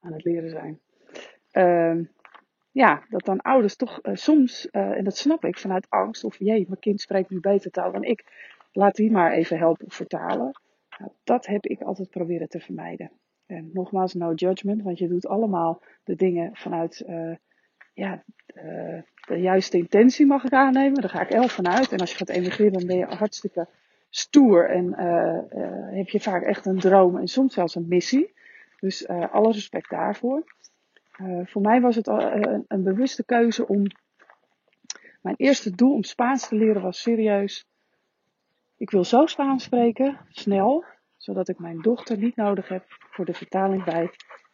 aan 0.00 0.12
het 0.12 0.24
leren 0.24 0.50
zijn. 0.50 0.80
Ehm, 1.50 2.04
ja, 2.70 3.02
dat 3.08 3.24
dan 3.24 3.40
ouders 3.40 3.76
toch 3.76 3.98
soms, 4.02 4.70
en 4.70 5.04
dat 5.04 5.16
snap 5.16 5.44
ik 5.44 5.58
vanuit 5.58 5.90
angst, 5.90 6.24
of 6.24 6.38
jee, 6.38 6.64
mijn 6.68 6.80
kind 6.80 7.00
spreekt 7.00 7.30
nu 7.30 7.40
beter 7.40 7.70
taal 7.70 7.92
dan 7.92 8.04
ik, 8.04 8.24
laat 8.72 8.94
die 8.94 9.10
maar 9.10 9.32
even 9.32 9.58
helpen 9.58 9.90
vertalen. 9.90 10.60
Nou, 10.98 11.12
dat 11.24 11.46
heb 11.46 11.66
ik 11.66 11.80
altijd 11.80 12.10
proberen 12.10 12.48
te 12.48 12.60
vermijden. 12.60 13.10
En 13.48 13.70
nogmaals, 13.72 14.14
no 14.14 14.32
judgment, 14.32 14.82
want 14.82 14.98
je 14.98 15.08
doet 15.08 15.26
allemaal 15.26 15.82
de 16.04 16.14
dingen 16.14 16.50
vanuit 16.56 17.04
uh, 17.08 17.36
ja, 17.94 18.22
uh, 18.54 19.02
de 19.26 19.36
juiste 19.40 19.76
intentie, 19.76 20.26
mag 20.26 20.44
ik 20.44 20.52
aannemen. 20.52 21.00
Daar 21.00 21.10
ga 21.10 21.20
ik 21.20 21.30
elf 21.30 21.52
vanuit. 21.52 21.92
En 21.92 21.98
als 21.98 22.10
je 22.10 22.16
gaat 22.16 22.28
emigreren, 22.28 22.72
dan 22.72 22.86
ben 22.86 22.96
je 22.96 23.04
hartstikke 23.04 23.68
stoer 24.10 24.70
en 24.70 24.86
uh, 24.86 25.96
heb 25.96 26.08
je 26.08 26.20
vaak 26.20 26.42
echt 26.42 26.66
een 26.66 26.78
droom 26.78 27.16
en 27.16 27.26
soms 27.26 27.54
zelfs 27.54 27.74
een 27.74 27.88
missie. 27.88 28.32
Dus 28.80 29.08
alle 29.08 29.52
respect 29.52 29.90
daarvoor. 29.90 30.44
voor 31.44 31.62
mij 31.62 31.80
was 31.80 31.96
het 31.96 32.06
een, 32.06 32.64
een 32.68 32.82
bewuste 32.82 33.24
keuze 33.24 33.68
om. 33.68 33.82
Mijn 35.20 35.36
eerste 35.36 35.70
doel 35.70 35.94
om 35.94 36.02
Spaans 36.02 36.48
te 36.48 36.56
leren 36.56 36.82
was 36.82 37.00
serieus 37.00 37.66
ik 38.78 38.90
wil 38.90 39.04
zo 39.04 39.26
Spaans 39.26 39.64
spreken, 39.64 40.18
snel, 40.28 40.84
zodat 41.18 41.48
ik 41.48 41.58
mijn 41.58 41.80
dochter 41.80 42.18
niet 42.18 42.36
nodig 42.36 42.68
heb 42.68 42.84
voor 42.88 43.24
de 43.24 43.34
vertaling 43.34 43.84
bij 43.84 44.10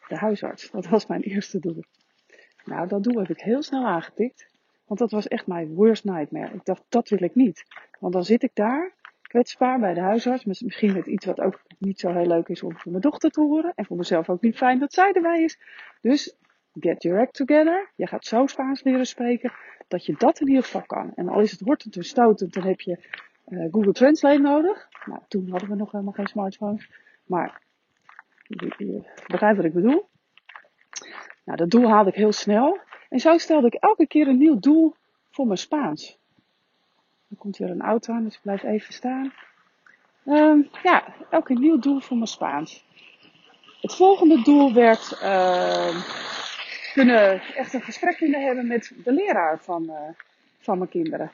de 0.08 0.16
huisarts. 0.16 0.70
Dat 0.70 0.86
was 0.86 1.06
mijn 1.06 1.20
eerste 1.20 1.58
doel. 1.58 1.82
Nou, 2.64 2.88
dat 2.88 3.02
doel 3.02 3.18
heb 3.18 3.30
ik 3.30 3.40
heel 3.40 3.62
snel 3.62 3.86
aangetikt, 3.86 4.48
want 4.86 5.00
dat 5.00 5.10
was 5.10 5.28
echt 5.28 5.46
mijn 5.46 5.74
worst 5.74 6.04
nightmare. 6.04 6.54
Ik 6.54 6.64
dacht, 6.64 6.84
dat 6.88 7.08
wil 7.08 7.22
ik 7.22 7.34
niet. 7.34 7.64
Want 8.00 8.12
dan 8.12 8.24
zit 8.24 8.42
ik 8.42 8.50
daar, 8.54 8.92
kwetsbaar 9.22 9.80
bij 9.80 9.94
de 9.94 10.00
huisarts. 10.00 10.44
Misschien 10.44 10.92
met 10.92 11.06
iets 11.06 11.26
wat 11.26 11.40
ook 11.40 11.62
niet 11.78 12.00
zo 12.00 12.12
heel 12.12 12.26
leuk 12.26 12.48
is 12.48 12.62
om 12.62 12.78
voor 12.78 12.90
mijn 12.90 13.02
dochter 13.02 13.30
te 13.30 13.40
horen. 13.40 13.72
En 13.74 13.84
voor 13.84 13.96
mezelf 13.96 14.28
ook 14.28 14.42
niet 14.42 14.56
fijn 14.56 14.78
dat 14.78 14.92
zij 14.92 15.12
erbij 15.12 15.42
is. 15.42 15.58
Dus 16.00 16.36
get 16.80 17.02
your 17.02 17.20
act 17.20 17.34
together. 17.34 17.90
Je 17.96 18.06
gaat 18.06 18.24
zo 18.24 18.46
Spaans 18.46 18.82
leren 18.82 19.06
spreken 19.06 19.52
dat 19.88 20.06
je 20.06 20.14
dat 20.18 20.40
in 20.40 20.48
ieder 20.48 20.62
geval 20.62 20.82
kan. 20.86 21.12
En 21.14 21.28
al 21.28 21.40
is 21.40 21.50
het 21.50 21.60
hortend 21.60 21.96
en 21.96 22.04
stotend, 22.04 22.52
dan 22.52 22.62
heb 22.62 22.80
je 22.80 22.98
uh, 23.48 23.66
Google 23.70 23.92
Translate 23.92 24.38
nodig. 24.38 24.88
Nou, 25.06 25.20
toen 25.28 25.48
hadden 25.50 25.68
we 25.68 25.74
nog 25.74 25.92
helemaal 25.92 26.12
geen 26.12 26.26
smartphones. 26.26 26.90
Maar 27.24 27.62
je, 28.46 29.02
begrijpt 29.26 29.56
wat 29.56 29.64
ik 29.64 29.72
bedoel. 29.72 30.08
Nou, 31.44 31.58
dat 31.58 31.70
doel 31.70 31.88
haalde 31.88 32.10
ik 32.10 32.16
heel 32.16 32.32
snel. 32.32 32.78
En 33.08 33.20
zo 33.20 33.38
stelde 33.38 33.66
ik 33.66 33.74
elke 33.74 34.06
keer 34.06 34.28
een 34.28 34.38
nieuw 34.38 34.58
doel 34.58 34.94
voor 35.30 35.46
mijn 35.46 35.58
Spaans. 35.58 36.18
Dan 37.28 37.38
komt 37.38 37.56
weer 37.56 37.70
een 37.70 37.82
auto 37.82 38.12
aan, 38.12 38.24
dus 38.24 38.34
ik 38.34 38.42
blijf 38.42 38.62
even 38.62 38.94
staan. 38.94 39.32
Um, 40.26 40.68
ja, 40.82 41.04
elke 41.30 41.54
nieuw 41.54 41.78
doel 41.78 42.00
voor 42.00 42.16
mijn 42.16 42.28
Spaans. 42.28 42.84
Het 43.80 43.94
volgende 43.94 44.42
doel 44.42 44.72
werd 44.72 45.18
uh, 45.22 46.04
kunnen 46.92 47.40
echt 47.40 47.72
een 47.72 47.82
gesprek 47.82 48.16
kunnen 48.16 48.44
hebben 48.44 48.66
met 48.66 48.92
de 49.04 49.12
leraar 49.12 49.58
van, 49.58 49.82
uh, 49.82 50.08
van 50.58 50.78
mijn 50.78 50.90
kinderen. 50.90 51.30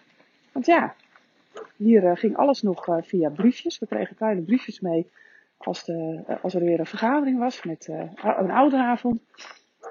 Want 0.53 0.67
ja, 0.67 0.95
hier 1.77 2.05
uh, 2.05 2.17
ging 2.17 2.37
alles 2.37 2.63
nog 2.63 2.89
uh, 2.89 2.97
via 3.01 3.31
briefjes. 3.31 3.79
We 3.79 3.87
kregen 3.87 4.17
kleine 4.17 4.43
briefjes 4.43 4.81
mee 4.81 5.11
als, 5.57 5.85
de, 5.85 6.23
als 6.43 6.55
er 6.55 6.65
weer 6.65 6.81
een 6.81 6.87
vergadering 6.87 7.39
was 7.39 7.65
met 7.65 7.89
een 8.23 8.51
ouderavond. 8.51 9.21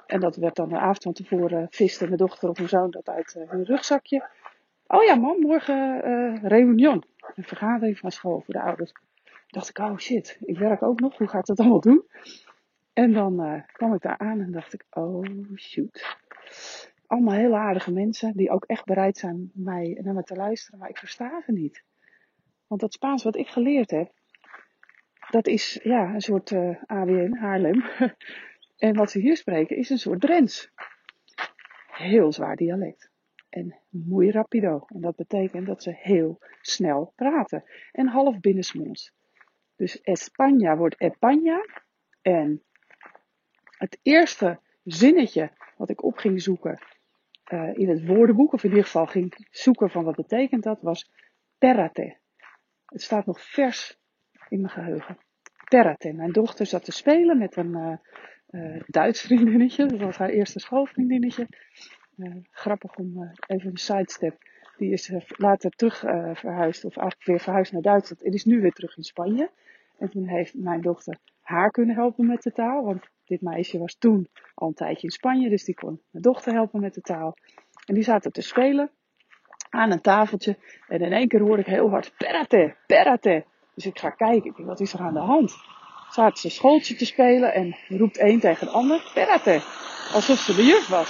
En 0.05 0.19
dat 0.19 0.35
werd 0.35 0.55
dan 0.55 0.69
de 0.69 0.77
avond 0.77 1.03
van 1.03 1.13
tevoren 1.13 1.67
viste 1.69 2.05
mijn 2.05 2.17
dochter 2.17 2.49
of 2.49 2.57
mijn 2.57 2.69
zoon 2.69 2.91
dat 2.91 3.09
uit 3.09 3.33
hun 3.47 3.63
rugzakje. 3.63 4.27
Oh 4.87 5.03
ja, 5.03 5.15
man, 5.15 5.39
morgen 5.39 6.07
uh, 6.07 6.43
reunion. 6.43 7.03
Een 7.35 7.43
vergadering 7.43 7.97
van 7.97 8.11
school 8.11 8.41
voor 8.41 8.53
de 8.53 8.61
ouders. 8.61 8.91
Dacht 9.47 9.69
ik, 9.69 9.77
oh 9.77 9.97
shit, 9.97 10.37
ik 10.41 10.57
werk 10.57 10.83
ook 10.83 10.99
nog. 10.99 11.17
Hoe 11.17 11.27
ga 11.27 11.37
ik 11.37 11.45
dat 11.45 11.59
allemaal 11.59 11.79
doen? 11.79 12.03
En 12.93 13.13
dan 13.13 13.63
kwam 13.71 13.93
ik 13.93 14.01
daar 14.01 14.17
aan 14.17 14.41
en 14.41 14.51
dacht 14.51 14.73
ik, 14.73 14.85
oh 14.89 15.25
shoot. 15.55 16.17
Allemaal 17.09 17.35
hele 17.35 17.55
aardige 17.55 17.91
mensen 17.91 18.37
die 18.37 18.49
ook 18.49 18.65
echt 18.65 18.85
bereid 18.85 19.17
zijn 19.17 19.51
mij, 19.53 19.99
naar 20.01 20.13
me 20.13 20.23
te 20.23 20.35
luisteren, 20.35 20.79
maar 20.79 20.89
ik 20.89 20.97
versta 20.97 21.41
ze 21.41 21.51
niet. 21.51 21.83
Want 22.67 22.81
dat 22.81 22.93
Spaans 22.93 23.23
wat 23.23 23.35
ik 23.35 23.47
geleerd 23.47 23.91
heb, 23.91 24.11
dat 25.29 25.47
is 25.47 25.79
ja, 25.83 26.13
een 26.13 26.21
soort 26.21 26.51
uh, 26.51 26.69
eh, 26.69 26.83
AWN, 26.85 27.35
Haarlem. 27.35 27.83
en 28.87 28.95
wat 28.95 29.11
ze 29.11 29.19
hier 29.19 29.37
spreken 29.37 29.77
is 29.77 29.89
een 29.89 29.97
soort 29.97 30.21
Drents. 30.21 30.71
Heel 31.91 32.31
zwaar 32.31 32.55
dialect 32.55 33.11
en 33.49 33.75
muy 33.89 34.29
rapido. 34.29 34.85
En 34.87 35.01
dat 35.01 35.15
betekent 35.15 35.67
dat 35.67 35.83
ze 35.83 35.91
heel 35.95 36.39
snel 36.61 37.13
praten. 37.15 37.63
En 37.91 38.07
half 38.07 38.39
binnensmonds. 38.39 39.13
Dus 39.75 39.97
España 39.97 40.77
wordt 40.77 40.95
España. 41.03 41.81
En 42.21 42.63
het 43.77 43.99
eerste 44.01 44.59
zinnetje 44.83 45.51
wat 45.77 45.89
ik 45.89 46.03
op 46.03 46.17
ging 46.17 46.41
zoeken 46.41 46.79
uh, 47.49 47.69
in 47.73 47.89
het 47.89 48.05
woordenboek, 48.05 48.53
of 48.53 48.63
in 48.63 48.69
ieder 48.69 48.85
geval 48.85 49.05
ging 49.05 49.47
zoeken 49.51 49.89
van 49.89 50.03
wat 50.03 50.15
betekent 50.15 50.63
dat, 50.63 50.81
was 50.81 51.11
terrate. 51.57 52.17
Het 52.85 53.01
staat 53.01 53.25
nog 53.25 53.41
vers 53.41 53.99
in 54.49 54.61
mijn 54.61 54.73
geheugen. 54.73 55.17
Terrate. 55.63 56.13
Mijn 56.13 56.31
dochter 56.31 56.65
zat 56.65 56.83
te 56.83 56.91
spelen 56.91 57.37
met 57.37 57.55
een 57.55 57.99
uh, 58.49 58.81
Duits 58.87 59.21
vriendinnetje. 59.21 59.85
Dat 59.85 59.99
was 59.99 60.17
haar 60.17 60.29
eerste 60.29 60.59
schoolvriendinnetje. 60.59 61.47
Grappig 62.51 62.95
om 62.95 63.31
even 63.47 63.69
een 63.69 63.77
sidestep. 63.77 64.37
Die 64.77 64.91
is 64.91 65.11
later 65.27 65.69
terug 65.69 65.99
verhuisd, 66.33 66.85
of 66.85 66.97
eigenlijk 66.97 67.25
weer 67.25 67.39
verhuisd 67.39 67.71
naar 67.71 67.81
Duitsland. 67.81 68.23
En 68.23 68.31
is 68.31 68.45
nu 68.45 68.61
weer 68.61 68.71
terug 68.71 68.97
in 68.97 69.03
Spanje. 69.03 69.51
En 69.97 70.09
toen 70.09 70.27
heeft 70.27 70.53
mijn 70.53 70.81
dochter 70.81 71.17
haar 71.41 71.69
kunnen 71.69 71.95
helpen 71.95 72.27
met 72.27 72.41
de 72.41 72.51
taal. 72.51 72.83
Want 72.83 73.09
dit 73.29 73.41
meisje 73.41 73.77
was 73.77 73.95
toen 73.95 74.29
al 74.53 74.67
een 74.67 74.73
tijdje 74.73 75.07
in 75.07 75.13
Spanje. 75.13 75.49
Dus 75.49 75.63
die 75.63 75.75
kon 75.75 76.01
mijn 76.09 76.23
dochter 76.23 76.53
helpen 76.53 76.81
met 76.81 76.93
de 76.93 77.01
taal. 77.01 77.37
En 77.85 77.93
die 77.93 78.03
zaten 78.03 78.31
te 78.31 78.41
spelen 78.41 78.91
aan 79.69 79.91
een 79.91 80.01
tafeltje. 80.01 80.57
En 80.87 81.01
in 81.01 81.13
één 81.13 81.27
keer 81.27 81.41
hoorde 81.41 81.61
ik 81.61 81.67
heel 81.67 81.89
hard, 81.89 82.13
perate, 82.17 82.75
perate. 82.87 83.45
Dus 83.75 83.85
ik 83.85 83.99
ga 83.99 84.09
kijken, 84.09 84.49
ik 84.49 84.55
denk, 84.55 84.67
wat 84.67 84.79
is 84.79 84.93
er 84.93 84.99
aan 84.99 85.13
de 85.13 85.19
hand? 85.19 85.55
Zaten 86.09 86.37
ze 86.37 86.49
schooltje 86.49 86.95
te 86.95 87.05
spelen 87.05 87.53
en 87.53 87.75
roept 87.87 88.17
één 88.17 88.39
tegen 88.39 88.67
de 88.67 88.73
ander, 88.73 89.11
perate. 89.13 89.61
Alsof 90.13 90.37
ze 90.37 90.55
de 90.55 90.65
juf 90.65 90.87
was. 90.87 91.09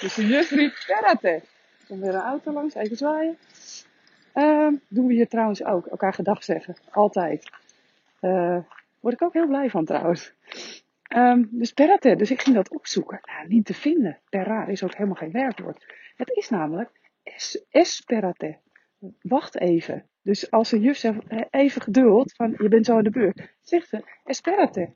Dus 0.00 0.14
de 0.14 0.26
juf 0.26 0.50
riep, 0.50 0.74
karate. 0.86 1.42
Dan 1.88 2.00
weer 2.00 2.14
een 2.14 2.20
auto 2.20 2.52
langs, 2.52 2.74
even 2.74 2.96
zwaaien. 2.96 3.38
Uh, 4.34 4.68
doen 4.88 5.06
we 5.06 5.14
hier 5.14 5.28
trouwens 5.28 5.64
ook, 5.64 5.86
elkaar 5.86 6.14
gedag 6.14 6.44
zeggen. 6.44 6.76
Altijd. 6.90 7.50
Uh, 8.20 8.58
word 9.00 9.14
ik 9.14 9.22
ook 9.22 9.32
heel 9.32 9.46
blij 9.46 9.70
van 9.70 9.84
trouwens. 9.84 10.32
Um, 11.16 11.48
dus 11.50 11.72
perate, 11.72 12.16
dus 12.16 12.30
ik 12.30 12.42
ging 12.42 12.56
dat 12.56 12.70
opzoeken. 12.70 13.20
Nou, 13.22 13.48
niet 13.48 13.64
te 13.64 13.74
vinden. 13.74 14.20
Perra 14.28 14.66
is 14.66 14.82
ook 14.82 14.94
helemaal 14.94 15.16
geen 15.16 15.32
werkwoord. 15.32 15.94
Het 16.16 16.30
is 16.30 16.48
namelijk 16.48 16.90
es, 17.22 17.64
esperate. 17.70 18.58
Wacht 19.20 19.58
even. 19.58 20.06
Dus 20.22 20.50
als 20.50 20.70
de 20.70 20.80
juf 20.80 20.96
zegt, 20.96 21.18
even 21.50 21.82
geduld, 21.82 22.32
van 22.34 22.54
je 22.58 22.68
bent 22.68 22.86
zo 22.86 22.98
in 22.98 23.04
de 23.04 23.10
beurt, 23.10 23.54
zegt 23.60 23.88
ze 23.88 24.04
esperate. 24.24 24.94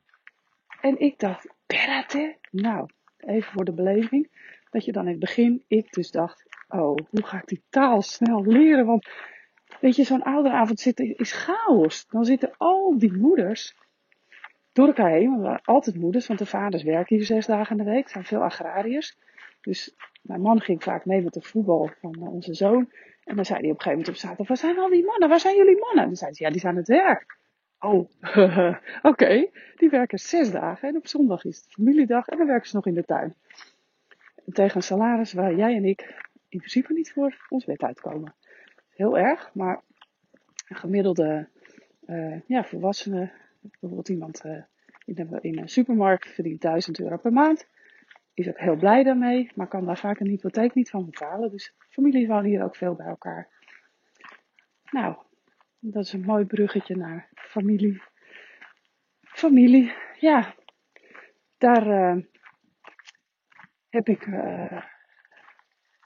En 0.81 0.99
ik 0.99 1.19
dacht, 1.19 1.53
perate? 1.65 2.37
Nou, 2.51 2.89
even 3.17 3.51
voor 3.51 3.65
de 3.65 3.73
beleving 3.73 4.29
dat 4.69 4.85
je 4.85 4.91
dan 4.91 5.03
in 5.03 5.11
het 5.11 5.19
begin, 5.19 5.63
ik 5.67 5.91
dus 5.91 6.11
dacht, 6.11 6.43
oh, 6.67 6.95
hoe 7.09 7.25
ga 7.25 7.37
ik 7.37 7.47
die 7.47 7.63
taal 7.69 8.01
snel 8.01 8.45
leren? 8.45 8.85
Want 8.85 9.07
weet 9.79 9.95
je, 9.95 10.03
zo'n 10.03 10.23
ouderavond 10.23 10.79
zitten 10.79 11.17
is 11.17 11.31
chaos. 11.31 12.07
Dan 12.07 12.25
zitten 12.25 12.53
al 12.57 12.97
die 12.97 13.13
moeders 13.13 13.75
door 14.77 14.87
elkaar 14.87 15.11
heen. 15.11 15.41
We 15.41 15.59
altijd 15.63 15.95
moeders, 15.95 16.27
want 16.27 16.39
de 16.39 16.45
vaders 16.45 16.83
werken 16.83 17.15
hier 17.15 17.25
zes 17.25 17.45
dagen 17.45 17.77
in 17.77 17.85
de 17.85 17.91
week. 17.91 18.09
Zijn 18.09 18.23
veel 18.23 18.41
agrariërs. 18.43 19.17
Dus 19.61 19.95
mijn 20.21 20.41
man 20.41 20.61
ging 20.61 20.83
vaak 20.83 21.05
mee 21.05 21.21
met 21.21 21.33
de 21.33 21.41
voetbal 21.41 21.89
van 21.99 22.17
onze 22.17 22.53
zoon. 22.53 22.91
En 23.23 23.35
dan 23.35 23.45
zei 23.45 23.59
hij 23.59 23.69
op 23.69 23.75
een 23.75 23.81
gegeven 23.81 23.89
moment 23.89 24.07
op 24.07 24.15
zaterdag, 24.15 24.47
waar 24.47 24.57
zijn 24.57 24.79
al 24.79 24.89
die 24.89 25.05
mannen? 25.05 25.29
Waar 25.29 25.39
zijn 25.39 25.55
jullie 25.55 25.79
mannen? 25.79 26.03
En 26.03 26.07
dan 26.07 26.15
zei 26.15 26.31
hij, 26.33 26.45
ja, 26.45 26.51
die 26.51 26.61
zijn 26.61 26.73
aan 26.73 26.79
het 26.79 26.87
werk. 26.87 27.37
Oh, 27.79 28.09
oké. 29.11 29.49
Die 29.75 29.89
werken 29.89 30.19
zes 30.19 30.51
dagen 30.51 30.89
en 30.89 30.95
op 30.95 31.07
zondag 31.07 31.45
is 31.45 31.57
het 31.57 31.73
familiedag 31.73 32.27
en 32.27 32.37
dan 32.37 32.47
werken 32.47 32.69
ze 32.69 32.75
nog 32.75 32.85
in 32.85 32.93
de 32.93 33.05
tuin 33.05 33.35
tegen 34.53 34.75
een 34.75 34.83
salaris 34.83 35.33
waar 35.33 35.55
jij 35.55 35.75
en 35.75 35.85
ik 35.85 36.01
in 36.49 36.59
principe 36.59 36.93
niet 36.93 37.11
voor 37.11 37.45
ons 37.49 37.65
wet 37.65 37.81
uitkomen. 37.81 38.35
Heel 38.89 39.17
erg, 39.17 39.49
maar 39.53 39.81
een 40.67 40.75
gemiddelde 40.75 41.47
uh, 42.07 42.41
ja, 42.45 42.63
volwassene, 42.63 43.31
bijvoorbeeld 43.71 44.09
iemand 44.09 44.45
uh, 44.45 44.63
in, 45.05 45.37
in, 45.41 45.57
een 45.57 45.69
supermarkt 45.69 46.27
verdient 46.27 46.61
1000 46.61 46.99
euro 46.99 47.17
per 47.17 47.33
maand, 47.33 47.67
is 48.33 48.47
ook 48.47 48.59
heel 48.59 48.75
blij 48.75 49.03
daarmee, 49.03 49.51
maar 49.55 49.67
kan 49.67 49.85
daar 49.85 49.97
vaak 49.97 50.19
een 50.19 50.27
hypotheek 50.27 50.73
niet 50.73 50.89
van 50.89 51.05
betalen. 51.05 51.51
Dus 51.51 51.73
families 51.89 52.27
wonen 52.27 52.45
hier 52.45 52.63
ook 52.63 52.75
veel 52.75 52.95
bij 52.95 53.07
elkaar. 53.07 53.49
Nou, 54.91 55.15
dat 55.79 56.03
is 56.03 56.13
een 56.13 56.25
mooi 56.25 56.45
bruggetje 56.45 56.95
naar 56.95 57.29
familie. 57.33 58.01
Familie, 59.21 59.93
ja, 60.19 60.55
daar, 61.57 61.87
uh, 61.87 62.23
heb 63.89 64.07
ik 64.07 64.25
uh, 64.25 64.81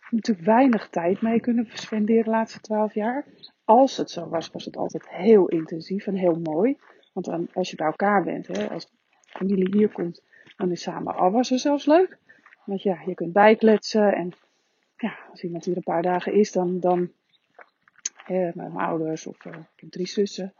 natuurlijk 0.09 0.45
weinig 0.45 0.89
tijd 0.89 1.21
mee 1.21 1.39
kunnen 1.39 1.67
spenderen 1.73 2.23
de 2.23 2.29
laatste 2.29 2.59
twaalf 2.59 2.93
jaar. 2.93 3.25
Als 3.63 3.97
het 3.97 4.09
zo 4.09 4.29
was, 4.29 4.49
was 4.49 4.65
het 4.65 4.77
altijd 4.77 5.09
heel 5.09 5.47
intensief 5.47 6.07
en 6.07 6.15
heel 6.15 6.39
mooi. 6.39 6.77
Want 7.11 7.25
dan, 7.25 7.47
als 7.53 7.69
je 7.69 7.75
bij 7.75 7.85
elkaar 7.85 8.23
bent, 8.23 8.47
hè, 8.47 8.69
als 8.69 8.87
familie 9.25 9.77
hier 9.77 9.89
komt, 9.89 10.21
dan 10.57 10.71
is 10.71 10.81
samen 10.81 11.15
afwassen 11.15 11.59
zelfs 11.59 11.85
leuk. 11.85 12.17
Want 12.65 12.81
ja, 12.81 13.01
je 13.05 13.13
kunt 13.13 13.33
bijkletsen 13.33 14.13
en 14.13 14.31
ja, 14.97 15.15
als 15.31 15.43
iemand 15.43 15.65
hier 15.65 15.75
een 15.75 15.83
paar 15.83 16.01
dagen 16.01 16.33
is, 16.33 16.51
dan, 16.51 16.79
dan 16.79 17.11
met 18.27 18.55
mijn 18.55 18.75
ouders 18.75 19.27
of 19.27 19.45
uh, 19.45 19.53
ik 19.53 19.79
heb 19.79 19.91
drie 19.91 20.07
zussen. 20.07 20.53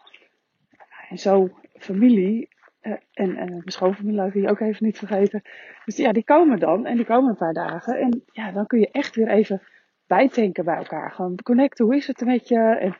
En 1.10 1.18
zo 1.18 1.50
familie 1.78 2.50
uh, 2.82 2.94
en, 3.14 3.36
en 3.36 3.50
mijn 3.50 3.62
schoonfamilie 3.66 4.32
die 4.32 4.50
ook 4.50 4.60
even 4.60 4.86
niet 4.86 4.98
vergeten. 4.98 5.42
Dus 5.86 5.98
ja, 5.98 6.12
die 6.12 6.24
komen 6.24 6.60
dan 6.60 6.86
en 6.86 6.96
die 6.96 7.06
komen 7.06 7.30
een 7.30 7.36
paar 7.36 7.54
dagen. 7.54 8.00
En 8.00 8.24
ja, 8.32 8.52
dan 8.52 8.68
kun 8.68 8.80
je 8.80 8.92
echt 8.92 9.16
weer 9.16 9.28
even 9.28 9.62
bijtanken 10.08 10.66
bij 10.66 10.76
elkaar. 10.76 11.12
Gewoon 11.12 11.36
connecten, 11.44 11.86
hoe 11.86 11.96
is 11.96 12.08
het 12.08 12.26
met 12.26 12.48
je? 12.48 12.60
En 12.60 12.98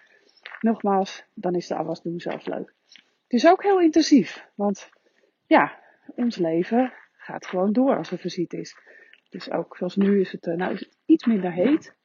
nogmaals, 0.62 1.26
dan 1.34 1.56
is 1.56 1.68
de 1.68 1.76
afwas 1.76 2.02
doen 2.02 2.20
zelfs 2.20 2.46
leuk. 2.46 2.74
Het 3.32 3.44
is 3.44 3.50
ook 3.50 3.64
heel 3.64 3.82
intensief, 3.82 4.48
want 4.56 4.90
ja, 5.48 5.80
ons 6.16 6.36
leven 6.36 6.94
gaat 7.14 7.46
gewoon 7.46 7.74
door 7.74 7.98
als 7.98 8.12
er 8.12 8.18
visite 8.18 8.58
is. 8.58 8.76
Dus 9.30 9.52
ook 9.52 9.78
zoals 9.78 9.96
nu 9.96 10.20
is 10.20 10.32
het, 10.32 10.46
uh, 10.46 10.56
nou 10.56 10.74
is 10.74 10.90
iets 11.06 11.26
minder 11.26 11.52
heet. 11.52 11.96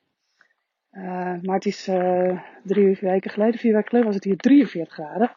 Uh, 0.93 1.03
maar 1.43 1.55
het 1.55 1.67
is 1.67 1.89
uh, 1.89 2.43
drie 2.65 2.99
weken 3.01 3.31
geleden, 3.31 3.61
vier 3.61 3.73
weken 3.73 3.89
geleden 3.89 4.07
was 4.07 4.15
het 4.15 4.25
hier 4.25 4.37
43 4.37 4.95
graden. 4.95 5.37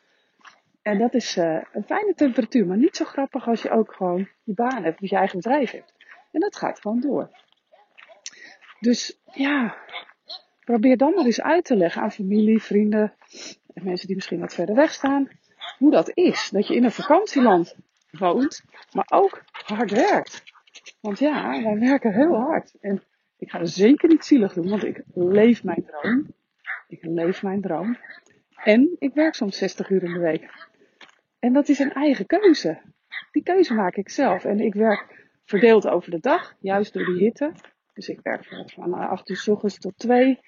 En 0.82 0.98
dat 0.98 1.14
is 1.14 1.36
een 1.36 1.84
fijne 1.86 2.14
temperatuur, 2.16 2.68
maar 2.68 2.78
niet 2.78 2.96
zo 2.96 3.06
grappig 3.06 3.48
als 3.48 3.62
je 3.62 3.70
ook 3.70 3.94
gewoon 3.94 4.30
je 4.44 4.54
baan 4.54 4.84
hebt, 4.84 5.02
of 5.02 5.10
je 5.10 5.16
eigen 5.16 5.38
bedrijf 5.38 5.72
hebt. 5.72 5.94
En 6.32 6.40
dat 6.40 6.56
gaat 6.56 6.80
gewoon 6.80 7.00
door. 7.00 7.30
Dus 8.80 9.22
ja, 9.34 9.78
probeer 10.60 10.98
dan 10.98 11.14
maar 11.14 11.26
eens 11.26 11.42
uit 11.42 11.66
te 11.66 11.76
leggen 11.76 12.02
aan 12.02 12.12
familie, 12.12 12.62
vrienden, 12.62 13.14
en 13.74 13.84
mensen 13.84 14.08
die 14.08 14.16
misschien 14.16 14.40
wat 14.40 14.54
verder 14.54 14.76
weg 14.76 14.92
staan, 14.92 15.30
hoe 15.80 15.92
dat 15.92 16.12
is. 16.14 16.50
Dat 16.50 16.68
je 16.68 16.76
in 16.76 16.84
een 16.84 16.92
vakantieland 16.92 17.76
woont, 18.12 18.64
maar 18.92 19.08
ook 19.10 19.44
hard 19.52 19.92
werkt. 19.92 20.44
Want 21.02 21.20
ja, 21.20 21.64
wij 21.64 21.80
werken 21.80 22.14
heel 22.14 22.36
hard. 22.36 22.74
En 22.82 23.04
ik 23.38 23.50
ga 23.50 23.60
er 23.60 23.68
zeker 23.68 24.10
niet 24.10 24.26
zielig 24.26 24.54
doen, 24.54 24.70
want 24.70 24.84
ik 24.84 25.04
leef 25.14 25.64
mijn 25.64 25.86
droom. 25.86 26.28
Ik 26.88 27.04
leef 27.04 27.44
mijn 27.44 27.62
droom. 27.62 27.98
En 28.64 28.96
ik 29.00 29.14
werk 29.14 29.34
soms 29.34 29.58
60 29.58 29.90
uur 29.90 30.04
in 30.04 30.14
de 30.14 30.20
week. 30.20 30.68
En 31.40 31.54
dat 31.54 31.70
is 31.70 31.80
een 31.80 31.94
eigen 31.94 32.26
keuze. 32.26 32.82
Die 33.32 33.44
keuze 33.44 33.74
maak 33.74 33.96
ik 33.96 34.10
zelf. 34.10 34.46
En 34.46 34.60
ik 34.60 34.74
werk 34.74 35.28
verdeeld 35.46 35.88
over 35.88 36.12
de 36.12 36.20
dag, 36.20 36.56
juist 36.60 36.94
door 36.94 37.06
die 37.06 37.24
hitte. 37.24 37.52
Dus 37.94 38.10
ik 38.10 38.20
werk 38.24 38.46
van 38.74 38.94
8 38.94 39.30
uur 39.30 39.38
s 39.38 39.48
ochtends 39.48 39.80
tot 39.80 39.98
2. 39.98 40.40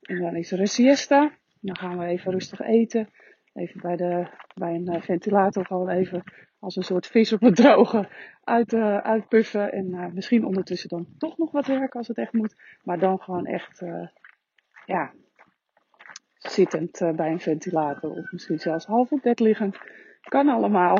En 0.00 0.20
dan 0.20 0.36
is 0.36 0.52
er 0.52 0.60
een 0.60 0.66
siesta. 0.66 1.32
Dan 1.60 1.76
gaan 1.76 1.98
we 1.98 2.04
even 2.04 2.32
rustig 2.32 2.60
eten. 2.60 3.08
Even 3.58 3.80
bij, 3.80 3.96
de, 3.96 4.26
bij 4.54 4.74
een 4.74 4.88
eh, 4.88 5.02
ventilator 5.02 5.66
gewoon 5.66 5.88
even 5.88 6.22
als 6.58 6.76
een 6.76 6.82
soort 6.82 7.06
vis 7.06 7.32
op 7.32 7.40
het 7.40 7.56
droge 7.56 8.08
uit, 8.44 8.72
uh, 8.72 8.96
uitpuffen. 8.96 9.72
En 9.72 9.86
uh, 9.86 10.06
misschien 10.06 10.44
ondertussen 10.44 10.88
dan 10.88 11.06
toch 11.18 11.38
nog 11.38 11.50
wat 11.50 11.66
werken 11.66 11.98
als 11.98 12.08
het 12.08 12.18
echt 12.18 12.32
moet. 12.32 12.54
Maar 12.82 12.98
dan 12.98 13.18
gewoon 13.18 13.46
echt, 13.46 13.82
ja, 14.86 15.12
zittend 16.38 16.98
bij 17.16 17.30
een 17.30 17.40
ventilator. 17.40 18.10
Of 18.10 18.32
misschien 18.32 18.58
zelfs 18.58 18.86
half 18.86 19.12
op 19.12 19.22
bed 19.22 19.40
liggend. 19.40 19.78
Kan 20.20 20.48
allemaal. 20.48 20.98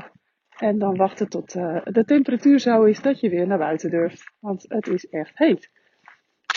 En 0.56 0.78
dan 0.78 0.96
wachten 0.96 1.28
tot 1.28 1.52
de 1.84 2.02
temperatuur 2.06 2.58
zo 2.58 2.84
is 2.84 3.00
dat 3.02 3.20
je 3.20 3.28
weer 3.28 3.46
naar 3.46 3.58
buiten 3.58 3.90
durft. 3.90 4.32
Want 4.40 4.64
het 4.68 4.86
is 4.86 5.08
echt 5.08 5.38
heet. 5.38 5.70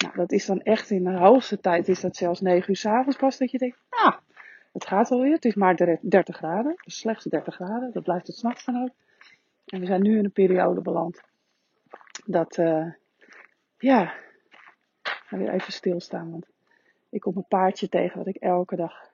Nou, 0.01 0.15
dat 0.15 0.31
is 0.31 0.45
dan 0.45 0.61
echt 0.61 0.89
in 0.89 1.03
de 1.03 1.17
hoogste 1.17 1.59
tijd 1.59 1.87
is 1.87 2.01
dat 2.01 2.15
zelfs 2.15 2.41
9 2.41 2.69
uur 2.69 2.75
s 2.75 2.85
avonds 2.85 3.17
pas 3.17 3.37
dat 3.37 3.51
je 3.51 3.57
denkt, 3.57 3.77
nou, 3.89 4.13
het 4.71 4.87
gaat 4.87 5.11
alweer. 5.11 5.33
Het 5.33 5.45
is 5.45 5.55
maar 5.55 5.99
30 6.01 6.35
graden. 6.35 6.73
Dus 6.83 6.97
slechts 6.97 7.23
30 7.23 7.55
graden. 7.55 7.91
Dat 7.93 8.03
blijft 8.03 8.27
het 8.27 8.35
s'nachts 8.35 8.65
dan 8.65 8.81
ook. 8.81 8.89
En 9.65 9.79
we 9.79 9.85
zijn 9.85 10.01
nu 10.01 10.17
in 10.17 10.25
een 10.25 10.31
periode 10.31 10.81
beland. 10.81 11.21
Dat, 12.25 12.57
uh, 12.57 12.87
ja, 13.77 14.13
ik 15.01 15.23
ga 15.25 15.37
weer 15.37 15.49
even 15.49 15.73
stilstaan. 15.73 16.31
Want 16.31 16.47
ik 17.09 17.21
kom 17.21 17.37
een 17.37 17.47
paardje 17.47 17.89
tegen 17.89 18.17
wat 18.17 18.27
ik 18.27 18.35
elke 18.35 18.75
dag 18.75 19.09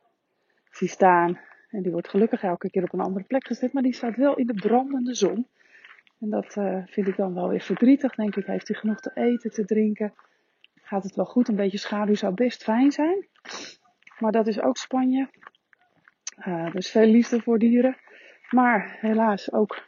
zie 0.72 0.88
staan. 0.88 1.40
En 1.70 1.82
die 1.82 1.92
wordt 1.92 2.10
gelukkig 2.10 2.44
elke 2.44 2.70
keer 2.70 2.84
op 2.84 2.94
een 2.94 3.00
andere 3.00 3.26
plek 3.26 3.48
gezet. 3.48 3.74
Maar 3.74 3.84
die 3.84 3.94
staat 3.94 4.16
wel 4.16 4.36
in 4.36 4.48
de 4.48 4.54
brandende 4.54 5.14
zon. 5.14 5.48
En 6.20 6.30
dat 6.30 6.56
uh, 6.56 6.82
vind 6.86 7.08
ik 7.08 7.16
dan 7.16 7.34
wel 7.34 7.50
weer 7.50 7.62
verdrietig. 7.62 8.16
Denk 8.16 8.36
ik, 8.36 8.46
heeft 8.46 8.68
hij 8.68 8.78
genoeg 8.78 9.00
te 9.00 9.12
eten, 9.14 9.52
te 9.52 9.66
drinken? 9.66 10.14
Gaat 10.82 11.04
het 11.04 11.16
wel 11.16 11.26
goed? 11.26 11.48
Een 11.48 11.56
beetje 11.56 11.78
schaduw 11.78 12.16
zou 12.16 12.34
best 12.34 12.64
fijn 12.64 12.92
zijn. 12.92 13.28
Maar 14.20 14.32
dat 14.32 14.48
is 14.48 14.62
ook 14.62 14.78
Spanje. 14.78 15.30
Dus 16.72 16.90
veel 16.90 17.06
liefde 17.06 17.42
voor 17.42 17.60
dieren. 17.60 17.98
Maar 18.50 18.98
helaas 19.00 19.52
ook 19.54 19.88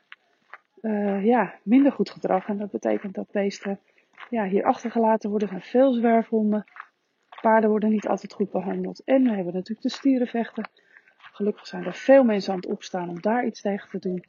uh, 0.81 1.25
ja, 1.25 1.59
minder 1.63 1.91
goed 1.91 2.09
gedrag. 2.09 2.47
En 2.47 2.57
dat 2.57 2.71
betekent 2.71 3.15
dat 3.15 3.31
beesten 3.31 3.79
ja, 4.29 4.45
hier 4.45 4.63
achtergelaten 4.63 5.29
worden. 5.29 5.47
Er 5.47 5.53
zijn 5.53 5.69
veel 5.69 5.93
zwerfhonden. 5.93 6.65
Paarden 7.41 7.69
worden 7.69 7.89
niet 7.89 8.07
altijd 8.07 8.33
goed 8.33 8.51
behandeld. 8.51 9.03
En 9.03 9.23
we 9.23 9.29
hebben 9.29 9.53
natuurlijk 9.53 9.81
de 9.81 9.89
stierenvechten. 9.89 10.69
Gelukkig 11.17 11.67
zijn 11.67 11.85
er 11.85 11.93
veel 11.93 12.23
mensen 12.23 12.53
aan 12.53 12.59
het 12.59 12.69
opstaan 12.69 13.09
om 13.09 13.21
daar 13.21 13.45
iets 13.45 13.61
tegen 13.61 13.89
te 13.89 13.99
doen. 13.99 14.23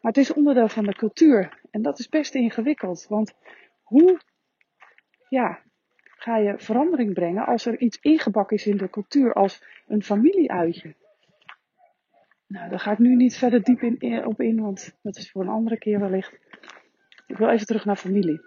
Maar 0.00 0.12
het 0.12 0.16
is 0.16 0.32
onderdeel 0.32 0.68
van 0.68 0.84
de 0.84 0.94
cultuur. 0.94 1.60
En 1.70 1.82
dat 1.82 1.98
is 1.98 2.08
best 2.08 2.34
ingewikkeld. 2.34 3.06
Want 3.08 3.34
hoe 3.82 4.20
ja, 5.28 5.58
ga 6.18 6.36
je 6.36 6.58
verandering 6.58 7.14
brengen 7.14 7.46
als 7.46 7.66
er 7.66 7.78
iets 7.78 7.98
ingebakken 8.00 8.56
is 8.56 8.66
in 8.66 8.76
de 8.76 8.90
cultuur 8.90 9.32
als 9.32 9.64
een 9.86 10.02
familieuitje? 10.02 10.94
Nou, 12.46 12.70
daar 12.70 12.78
ga 12.78 12.92
ik 12.92 12.98
nu 12.98 13.16
niet 13.16 13.36
verder 13.36 13.62
diep 13.62 13.82
in, 13.82 14.26
op 14.26 14.40
in, 14.40 14.60
want 14.60 14.96
dat 15.02 15.16
is 15.16 15.30
voor 15.30 15.42
een 15.42 15.48
andere 15.48 15.78
keer 15.78 16.00
wellicht. 16.00 16.38
Ik 17.26 17.36
wil 17.36 17.48
even 17.48 17.66
terug 17.66 17.84
naar 17.84 17.96
familie. 17.96 18.40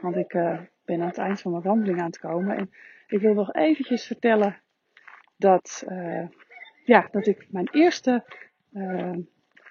Want 0.00 0.16
ik 0.16 0.34
uh, 0.34 0.60
ben 0.84 1.00
aan 1.00 1.06
het 1.06 1.18
eind 1.18 1.40
van 1.40 1.50
mijn 1.50 1.62
wandeling 1.62 1.98
aan 1.98 2.06
het 2.06 2.18
komen. 2.18 2.56
En 2.56 2.70
ik 3.06 3.20
wil 3.20 3.34
nog 3.34 3.54
eventjes 3.54 4.06
vertellen 4.06 4.60
dat, 5.36 5.84
uh, 5.88 6.28
ja, 6.84 7.08
dat 7.10 7.26
ik 7.26 7.46
mijn 7.50 7.68
eerste 7.72 8.24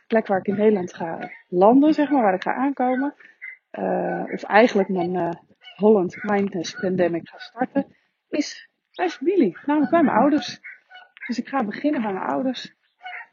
plek 0.07 0.27
waar 0.27 0.39
ik 0.39 0.47
in 0.47 0.55
Nederland 0.55 0.93
ga 0.93 1.29
landen, 1.47 1.93
zeg 1.93 2.09
maar, 2.09 2.21
waar 2.21 2.33
ik 2.33 2.43
ga 2.43 2.53
aankomen. 2.53 3.13
of 4.31 4.43
eigenlijk 4.43 4.89
mijn 4.89 5.39
Holland 5.81 6.23
Mindness 6.23 6.79
Pandemic 6.79 7.29
ga 7.29 7.37
starten, 7.37 7.95
is 8.29 8.69
bij 8.95 9.09
familie, 9.09 9.57
namelijk 9.65 9.91
bij 9.91 10.03
mijn 10.03 10.17
ouders. 10.17 10.59
Dus 11.27 11.39
ik 11.39 11.47
ga 11.47 11.63
beginnen 11.63 12.01
bij 12.01 12.13
mijn 12.13 12.25
ouders. 12.25 12.75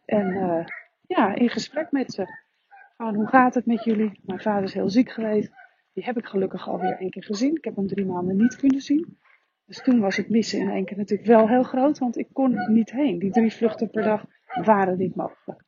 En 0.04 0.26
uh, 0.26 0.64
ja, 1.06 1.34
in 1.34 1.50
gesprek 1.50 1.90
met 1.90 2.12
ze. 2.12 2.46
Hoe 2.96 3.26
gaat 3.26 3.54
het 3.54 3.66
met 3.66 3.84
jullie? 3.84 4.20
Mijn 4.22 4.40
vader 4.40 4.62
is 4.62 4.74
heel 4.74 4.88
ziek 4.88 5.10
geweest. 5.10 5.52
Die 5.92 6.04
heb 6.04 6.18
ik 6.18 6.26
gelukkig 6.26 6.68
alweer 6.68 6.96
één 6.98 7.10
keer 7.10 7.24
gezien. 7.24 7.56
Ik 7.56 7.64
heb 7.64 7.76
hem 7.76 7.86
drie 7.86 8.06
maanden 8.06 8.36
niet 8.36 8.56
kunnen 8.56 8.80
zien. 8.80 9.18
Dus 9.64 9.82
toen 9.82 10.00
was 10.00 10.16
het 10.16 10.28
missen 10.28 10.60
in 10.60 10.70
één 10.70 10.84
keer 10.84 10.96
natuurlijk 10.96 11.28
wel 11.28 11.48
heel 11.48 11.62
groot, 11.62 11.98
want 11.98 12.16
ik 12.18 12.28
kon 12.32 12.72
niet 12.72 12.90
heen. 12.90 13.18
Die 13.18 13.30
drie 13.30 13.52
vluchten 13.52 13.90
per 13.90 14.02
dag 14.02 14.24
waren 14.64 14.98
niet 14.98 15.14
mogelijk. 15.14 15.60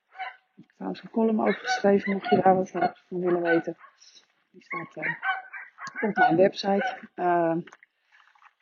Ik 0.56 0.64
heb 0.66 0.74
trouwens 0.74 1.02
een 1.02 1.10
column 1.10 1.40
over 1.40 1.60
geschreven, 1.60 2.12
mocht 2.12 2.30
je 2.30 2.40
daar 2.42 2.56
wat 2.56 2.70
van 2.70 2.94
willen 3.08 3.42
weten. 3.42 3.76
Die 4.50 4.62
staat 4.62 4.96
uh, 4.96 5.12
op 6.00 6.16
mijn 6.16 6.36
website. 6.36 6.96
Uh, 7.16 7.56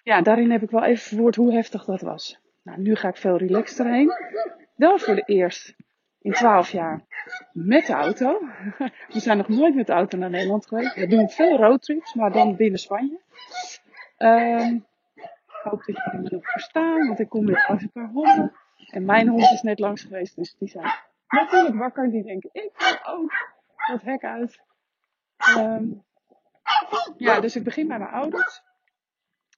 ja, 0.03 0.23
daarin 0.23 0.51
heb 0.51 0.63
ik 0.63 0.71
wel 0.71 0.85
even 0.85 1.03
verwoord 1.03 1.37
hoe 1.37 1.53
heftig 1.53 1.85
dat 1.85 2.01
was. 2.01 2.41
Nou, 2.63 2.81
nu 2.81 2.95
ga 2.95 3.09
ik 3.09 3.17
veel 3.17 3.37
relaxter 3.37 3.87
heen. 3.87 4.13
Wel 4.77 4.99
voor 4.99 5.15
de 5.15 5.23
eerst 5.27 5.75
in 6.21 6.33
12 6.33 6.71
jaar 6.71 7.01
met 7.53 7.87
de 7.87 7.93
auto. 7.93 8.39
We 9.13 9.21
zijn 9.21 9.37
nog 9.37 9.49
nooit 9.49 9.75
met 9.75 9.87
de 9.87 9.93
auto 9.93 10.19
naar 10.19 10.31
Nederland 10.31 10.67
geweest. 10.67 10.95
We 10.95 11.07
doen 11.07 11.29
veel 11.29 11.57
roadtrips, 11.57 12.15
maar 12.15 12.33
dan 12.33 12.57
binnen 12.57 12.79
Spanje. 12.79 13.21
Um, 14.19 14.87
ik 15.17 15.61
hoop 15.63 15.85
dat 15.85 15.97
jullie 16.05 16.21
me 16.21 16.29
nog 16.31 16.51
verstaan, 16.51 17.07
want 17.07 17.19
ik 17.19 17.29
kom 17.29 17.47
weer 17.47 17.65
langs 17.69 17.83
een 17.83 17.91
paar 17.91 18.11
honden. 18.13 18.53
En 18.91 19.05
mijn 19.05 19.29
hond 19.29 19.51
is 19.51 19.63
net 19.63 19.79
langs 19.79 20.03
geweest, 20.03 20.37
dus 20.37 20.55
die 20.59 20.69
zijn 20.69 20.93
natuurlijk 21.29 21.75
wakker. 21.75 22.11
Die 22.11 22.23
denken, 22.23 22.51
ik 22.53 23.01
ook 23.07 23.33
dat 23.91 24.03
hek 24.03 24.25
uit. 24.25 24.61
Um, 25.57 26.05
ja, 27.17 27.41
dus 27.41 27.57
ik 27.57 27.65
begin 27.65 27.89
bij 27.89 27.99
mijn 27.99 28.11
ouders. 28.11 28.63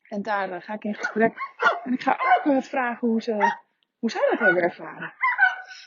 En 0.09 0.23
daar 0.23 0.51
uh, 0.51 0.61
ga 0.61 0.75
ik 0.75 0.85
in 0.85 0.95
gesprek. 0.95 1.37
En 1.85 1.93
ik 1.93 2.03
ga 2.03 2.19
ook 2.45 2.63
vragen 2.63 3.09
hoe 3.09 3.23
ze 3.23 3.59
hoe 3.99 4.11
zij 4.11 4.29
dat 4.31 4.39
hebben 4.39 4.63
ervaren? 4.63 5.13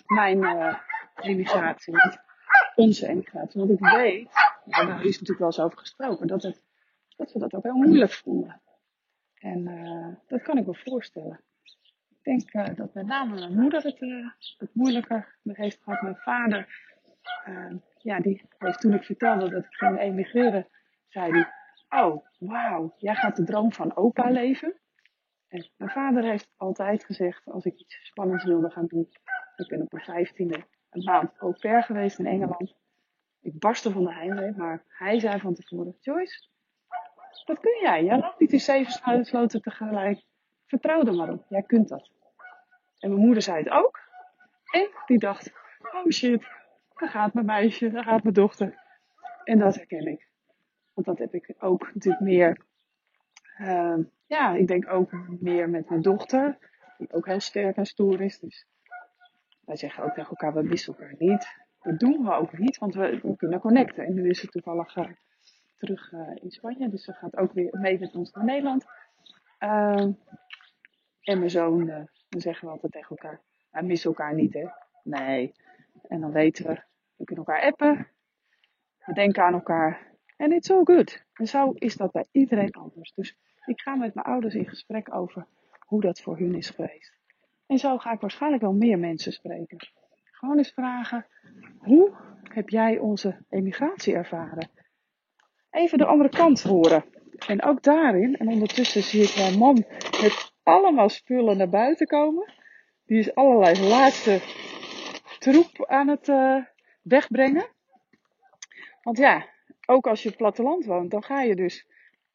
Mijn 0.05 0.43
uh, 0.43 0.77
emigratie, 1.15 1.93
niet 1.93 2.19
onze 2.75 3.07
emigratie. 3.07 3.59
Want 3.59 3.71
ik 3.71 3.79
weet, 3.79 4.29
nou, 4.65 4.87
daar 4.87 5.03
is 5.05 5.11
natuurlijk 5.11 5.39
wel 5.39 5.47
eens 5.47 5.59
over 5.59 5.77
gesproken, 5.77 6.27
dat, 6.27 6.43
het, 6.43 6.61
dat 7.15 7.31
we 7.31 7.39
dat 7.39 7.53
ook 7.53 7.63
heel 7.63 7.73
moeilijk 7.73 8.11
vonden. 8.11 8.61
En 9.33 9.67
uh, 9.67 10.15
dat 10.27 10.41
kan 10.41 10.57
ik 10.57 10.65
me 10.65 10.75
voorstellen. 10.75 11.39
Ik 12.23 12.51
denk 12.51 12.77
dat 12.77 12.93
met 12.93 13.05
name 13.05 13.33
mijn 13.33 13.59
moeder 13.59 13.83
het, 13.83 13.99
het 14.57 14.69
moeilijker 14.73 15.35
heeft 15.43 15.81
gehad. 15.83 16.01
Mijn 16.01 16.17
vader, 16.17 16.67
ja, 17.97 18.19
die 18.19 18.49
heeft 18.57 18.79
toen 18.79 18.93
ik 18.93 19.03
vertelde 19.03 19.49
dat 19.49 19.63
ik 19.63 19.73
ging 19.73 19.99
emigreren, 19.99 20.67
zei 21.13 21.31
hij, 21.31 21.47
oh, 22.01 22.25
wauw, 22.39 22.93
jij 22.97 23.15
gaat 23.15 23.35
de 23.35 23.43
droom 23.43 23.73
van 23.73 23.95
opa 23.95 24.29
leven. 24.29 24.79
En 25.47 25.69
mijn 25.77 25.91
vader 25.91 26.23
heeft 26.23 26.53
altijd 26.57 27.03
gezegd, 27.03 27.45
als 27.45 27.65
ik 27.65 27.79
iets 27.79 27.99
spannends 28.03 28.43
wilde 28.43 28.69
gaan 28.69 28.85
doen. 28.85 29.09
Ik 29.55 29.67
ben 29.67 29.81
op 29.81 29.91
mijn 29.91 30.05
vijftiende 30.05 30.65
een 30.89 31.03
maand 31.03 31.37
au 31.37 31.53
pair 31.59 31.83
geweest 31.83 32.19
in 32.19 32.25
Engeland. 32.25 32.75
Ik 33.41 33.59
barstte 33.59 33.91
van 33.91 34.03
de 34.03 34.13
heimwee, 34.13 34.51
maar 34.51 34.83
hij 34.87 35.19
zei 35.19 35.39
van 35.39 35.53
tevoren, 35.53 35.97
Joyce, 35.99 36.47
dat 37.45 37.59
kun 37.59 37.79
jij. 37.81 38.03
Jij 38.03 38.19
loopt 38.19 38.39
niet 38.39 38.51
in 38.51 38.59
zeven 38.59 39.25
sloten 39.25 39.61
tegelijk. 39.61 40.23
Vertrouw 40.65 41.03
er 41.05 41.15
maar 41.15 41.29
op, 41.29 41.45
jij 41.49 41.63
kunt 41.63 41.87
dat. 41.87 42.11
En 42.99 43.09
mijn 43.09 43.21
moeder 43.21 43.43
zei 43.43 43.57
het 43.57 43.69
ook. 43.69 43.99
En 44.71 44.89
die 45.05 45.19
dacht, 45.19 45.51
oh 45.91 46.11
shit, 46.11 46.47
daar 46.95 47.09
gaat 47.09 47.33
mijn 47.33 47.45
meisje, 47.45 47.91
daar 47.91 48.03
gaat 48.03 48.23
mijn 48.23 48.35
dochter. 48.35 48.81
En 49.43 49.59
dat 49.59 49.75
herken 49.75 50.07
ik. 50.07 50.31
Want 50.93 51.07
dat 51.07 51.17
heb 51.17 51.33
ik 51.33 51.55
ook 51.59 51.93
natuurlijk 51.93 52.23
meer 52.23 52.57
uh, 53.59 53.97
ja, 54.25 54.53
ik 54.53 54.67
denk 54.67 54.91
ook 54.91 55.11
meer 55.39 55.69
met 55.69 55.89
mijn 55.89 56.01
dochter, 56.01 56.57
die 56.97 57.13
ook 57.13 57.25
heel 57.25 57.39
sterk 57.39 57.75
en 57.75 57.85
stoer 57.85 58.21
is. 58.21 58.39
Dus 58.39 58.67
wij 59.65 59.75
zeggen 59.75 60.03
ook 60.03 60.13
tegen 60.13 60.29
elkaar, 60.29 60.53
we 60.53 60.63
missen 60.63 60.93
elkaar 60.93 61.15
niet. 61.17 61.47
Dat 61.81 61.99
doen 61.99 62.23
we 62.23 62.33
ook 62.33 62.57
niet, 62.57 62.77
want 62.77 62.93
we, 62.93 63.19
we 63.21 63.35
kunnen 63.35 63.59
connecten. 63.59 64.05
En 64.05 64.13
nu 64.13 64.29
is 64.29 64.39
ze 64.39 64.47
toevallig 64.47 64.95
uh, 64.95 65.05
terug 65.77 66.11
uh, 66.11 66.29
in 66.35 66.51
Spanje, 66.51 66.89
dus 66.89 67.03
ze 67.03 67.13
gaat 67.13 67.37
ook 67.37 67.53
weer 67.53 67.79
mee 67.79 67.99
met 67.99 68.15
ons 68.15 68.31
naar 68.31 68.43
Nederland. 68.43 68.85
Uh, 69.59 70.07
en 71.21 71.39
mijn 71.39 71.49
zoon, 71.49 71.85
dan 72.29 72.41
zeggen 72.41 72.67
we 72.67 72.73
altijd 72.73 72.91
tegen 72.91 73.09
elkaar, 73.09 73.41
wij 73.71 73.83
missen 73.83 74.09
elkaar 74.09 74.33
niet 74.33 74.53
hè. 74.53 74.67
Nee. 75.03 75.53
En 76.07 76.21
dan 76.21 76.31
weten 76.31 76.65
we, 76.65 76.81
we 77.15 77.25
kunnen 77.25 77.45
elkaar 77.45 77.63
appen. 77.63 78.07
We 79.05 79.13
denken 79.13 79.43
aan 79.43 79.53
elkaar. 79.53 80.12
En 80.37 80.51
it's 80.51 80.71
all 80.71 80.83
good. 80.83 81.25
En 81.33 81.47
zo 81.47 81.71
is 81.71 81.95
dat 81.95 82.11
bij 82.11 82.25
iedereen 82.31 82.71
anders. 82.71 83.13
Dus 83.13 83.37
ik 83.65 83.81
ga 83.81 83.95
met 83.95 84.13
mijn 84.13 84.25
ouders 84.25 84.55
in 84.55 84.69
gesprek 84.69 85.15
over 85.15 85.47
hoe 85.79 86.01
dat 86.01 86.21
voor 86.21 86.37
hun 86.37 86.55
is 86.55 86.69
geweest. 86.69 87.17
En 87.67 87.77
zo 87.77 87.97
ga 87.97 88.11
ik 88.11 88.19
waarschijnlijk 88.19 88.61
wel 88.61 88.73
meer 88.73 88.99
mensen 88.99 89.31
spreken. 89.31 89.77
Gewoon 90.31 90.57
eens 90.57 90.71
vragen, 90.71 91.25
hoe 91.77 92.11
heb 92.43 92.69
jij 92.69 92.97
onze 92.97 93.45
emigratie 93.49 94.13
ervaren? 94.13 94.69
Even 95.69 95.97
de 95.97 96.05
andere 96.05 96.29
kant 96.29 96.61
horen. 96.61 97.03
En 97.47 97.63
ook 97.63 97.83
daarin, 97.83 98.37
en 98.37 98.47
ondertussen 98.47 99.03
zie 99.03 99.23
ik 99.23 99.35
mijn 99.35 99.57
man 99.57 99.85
met 100.21 100.53
allemaal 100.63 101.09
spullen 101.09 101.57
naar 101.57 101.69
buiten 101.69 102.07
komen. 102.07 102.53
Die 103.05 103.19
is 103.19 103.35
allerlei 103.35 103.87
laatste 103.87 104.41
troep 105.39 105.85
aan 105.85 106.07
het 106.07 106.27
uh, 106.27 106.63
wegbrengen. 107.01 107.65
Want 109.01 109.17
ja, 109.17 109.45
ook 109.85 110.07
als 110.07 110.23
je 110.23 110.27
het 110.29 110.37
platteland 110.37 110.85
woont, 110.85 111.11
dan 111.11 111.23
ga 111.23 111.41
je 111.41 111.55
dus 111.55 111.87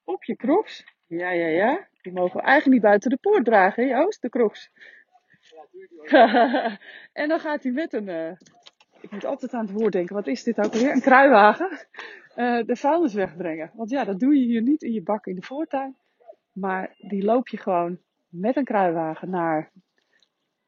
op 0.05 0.25
je 0.25 0.37
crocs. 0.37 0.85
Ja, 1.07 1.31
ja, 1.31 1.47
ja. 1.47 1.89
Die 2.03 2.13
mogen 2.13 2.37
we 2.37 2.43
eigenlijk 2.43 2.73
niet 2.73 2.91
buiten 2.91 3.11
de 3.11 3.19
poort 3.21 3.45
dragen, 3.45 3.83
hè 3.83 3.97
Joost, 3.97 4.23
de 4.23 4.29
crocs. 4.29 4.71
en 7.21 7.29
dan 7.29 7.41
gaat 7.41 7.63
hij 7.63 7.73
met 7.73 7.93
een, 7.93 8.09
uh, 8.09 8.31
ik 9.01 9.11
moet 9.11 9.25
altijd 9.25 9.53
aan 9.53 9.67
het 9.67 9.81
woord 9.81 9.93
denken, 9.93 10.15
wat 10.15 10.27
is 10.27 10.43
dit 10.43 10.59
ook 10.59 10.73
weer? 10.73 10.93
Een 10.93 11.01
kruiwagen. 11.01 11.71
Uh, 12.37 12.65
de 12.65 12.77
vuilnis 12.77 13.15
wegbrengen. 13.15 13.71
Want 13.75 13.91
ja, 13.91 14.05
dat 14.05 14.21
doe 14.21 14.35
je 14.35 14.45
hier 14.45 14.63
niet 14.63 14.83
in 14.83 14.93
je 14.93 15.03
bak 15.03 15.27
in 15.27 15.35
de 15.35 15.43
voortuin. 15.43 15.97
Maar 16.53 16.95
die 16.99 17.25
loop 17.25 17.49
je 17.49 17.57
gewoon 17.57 17.99
met 18.29 18.57
een 18.57 18.65
kruiwagen 18.65 19.31
naar, 19.31 19.71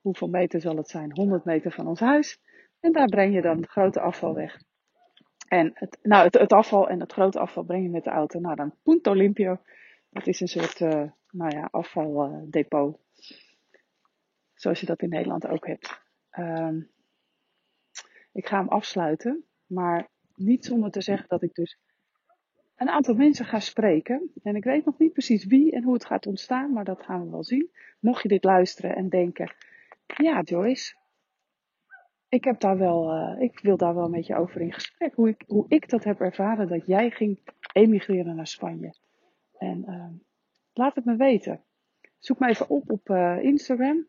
hoeveel 0.01 0.29
meter 0.29 0.61
zal 0.61 0.77
het 0.77 0.89
zijn? 0.89 1.11
100 1.13 1.45
meter 1.45 1.73
van 1.73 1.87
ons 1.87 2.01
huis. 2.01 2.41
En 2.81 2.93
daar 2.93 3.09
breng 3.09 3.35
je 3.35 3.43
dan 3.43 3.67
grote 3.67 4.01
afval 4.01 4.35
weg. 4.35 4.61
En 5.51 5.71
het, 5.75 5.99
nou, 6.03 6.29
het, 6.31 6.53
afval 6.53 6.89
en 6.89 7.01
het 7.01 7.13
grote 7.13 7.39
afval 7.39 7.63
breng 7.63 7.83
je 7.83 7.91
met 7.91 8.05
de 8.05 8.11
auto 8.11 8.41
naar 8.41 8.57
dan 8.57 8.75
Punto 8.83 9.13
Limpio. 9.13 9.61
Dat 10.11 10.27
is 10.27 10.41
een 10.41 10.49
soort 10.49 10.81
uh, 10.81 11.11
nou 11.31 11.57
ja, 11.57 11.69
afvaldepot. 11.71 12.99
Zoals 14.55 14.81
je 14.81 14.87
dat 14.87 15.03
in 15.03 15.09
Nederland 15.09 15.47
ook 15.47 15.67
hebt. 15.67 16.01
Um, 16.39 16.91
ik 18.33 18.47
ga 18.47 18.59
hem 18.59 18.69
afsluiten. 18.69 19.45
Maar 19.67 20.09
niet 20.35 20.65
zonder 20.65 20.91
te 20.91 21.03
zeggen 21.03 21.29
dat 21.29 21.43
ik 21.43 21.55
dus 21.55 21.79
een 22.77 22.89
aantal 22.89 23.15
mensen 23.15 23.45
ga 23.45 23.61
spreken. 23.61 24.31
En 24.43 24.57
ik 24.57 24.65
weet 24.65 24.85
nog 24.85 24.99
niet 24.99 25.13
precies 25.13 25.45
wie 25.45 25.73
en 25.73 25.83
hoe 25.83 25.95
het 25.95 26.05
gaat 26.05 26.27
ontstaan. 26.27 26.73
Maar 26.73 26.85
dat 26.85 27.03
gaan 27.03 27.25
we 27.25 27.31
wel 27.31 27.45
zien. 27.45 27.71
Mocht 28.01 28.23
je 28.23 28.29
dit 28.29 28.45
luisteren 28.45 28.97
en 28.97 29.09
denken. 29.09 29.55
Ja 30.07 30.41
Joyce, 30.41 30.95
ik, 32.31 32.45
heb 32.45 32.61
daar 32.61 32.79
wel, 32.79 33.15
uh, 33.17 33.41
ik 33.41 33.61
wil 33.61 33.77
daar 33.77 33.95
wel 33.95 34.05
een 34.05 34.11
beetje 34.11 34.37
over 34.37 34.61
in 34.61 34.73
gesprek. 34.73 35.15
Hoe 35.15 35.29
ik, 35.29 35.45
hoe 35.47 35.65
ik 35.69 35.89
dat 35.89 36.05
heb 36.05 36.21
ervaren 36.21 36.69
dat 36.69 36.87
jij 36.87 37.11
ging 37.11 37.41
emigreren 37.73 38.37
naar 38.37 38.47
Spanje. 38.47 38.95
En 39.59 39.85
uh, 39.89 40.07
laat 40.73 40.95
het 40.95 41.05
me 41.05 41.17
weten. 41.17 41.65
Zoek 42.19 42.39
me 42.39 42.49
even 42.49 42.69
op 42.69 42.91
op 42.91 43.09
uh, 43.09 43.43
Instagram. 43.43 44.07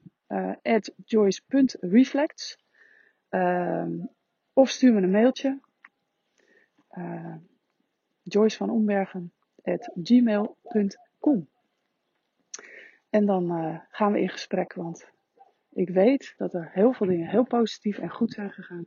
At 0.61 0.93
joyce.reflects. 1.05 2.63
Ehm, 3.29 3.91
of 4.53 4.69
stuur 4.69 4.93
me 4.93 5.01
een 5.01 5.11
mailtje. 5.11 5.59
Joyce 8.23 8.57
van 8.57 9.31
gmail.com. 10.03 11.47
En 13.09 13.25
dan 13.25 13.81
gaan 13.89 14.11
we 14.11 14.21
in 14.21 14.29
gesprek, 14.29 14.73
want 14.73 15.11
ik 15.71 15.89
weet 15.89 16.33
dat 16.37 16.53
er 16.53 16.69
heel 16.73 16.93
veel 16.93 17.07
dingen 17.07 17.29
heel 17.29 17.45
positief 17.45 17.97
en 17.97 18.09
goed 18.09 18.31
zijn 18.31 18.51
gegaan. 18.51 18.85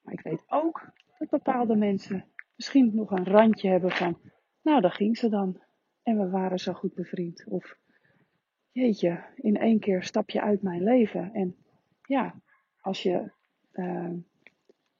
Maar 0.00 0.14
ik 0.14 0.20
weet 0.20 0.44
ook 0.46 0.92
dat 1.18 1.28
bepaalde 1.28 1.76
mensen 1.76 2.24
misschien 2.54 2.94
nog 2.94 3.10
een 3.10 3.24
randje 3.24 3.68
hebben 3.68 3.90
van, 3.90 4.18
nou, 4.62 4.80
daar 4.80 4.92
ging 4.92 5.16
ze 5.16 5.28
dan. 5.28 5.62
En 6.02 6.18
we 6.18 6.28
waren 6.28 6.58
zo 6.58 6.72
goed 6.72 6.94
bevriend. 6.94 7.44
Of, 7.48 7.76
jeetje, 8.70 9.24
in 9.34 9.56
één 9.56 9.78
keer 9.78 10.02
stap 10.02 10.30
je 10.30 10.40
uit 10.40 10.62
mijn 10.62 10.82
leven. 10.82 11.32
En 11.32 11.56
ja, 12.02 12.34
als 12.80 13.02
je 13.02 13.30
uh, 13.72 14.10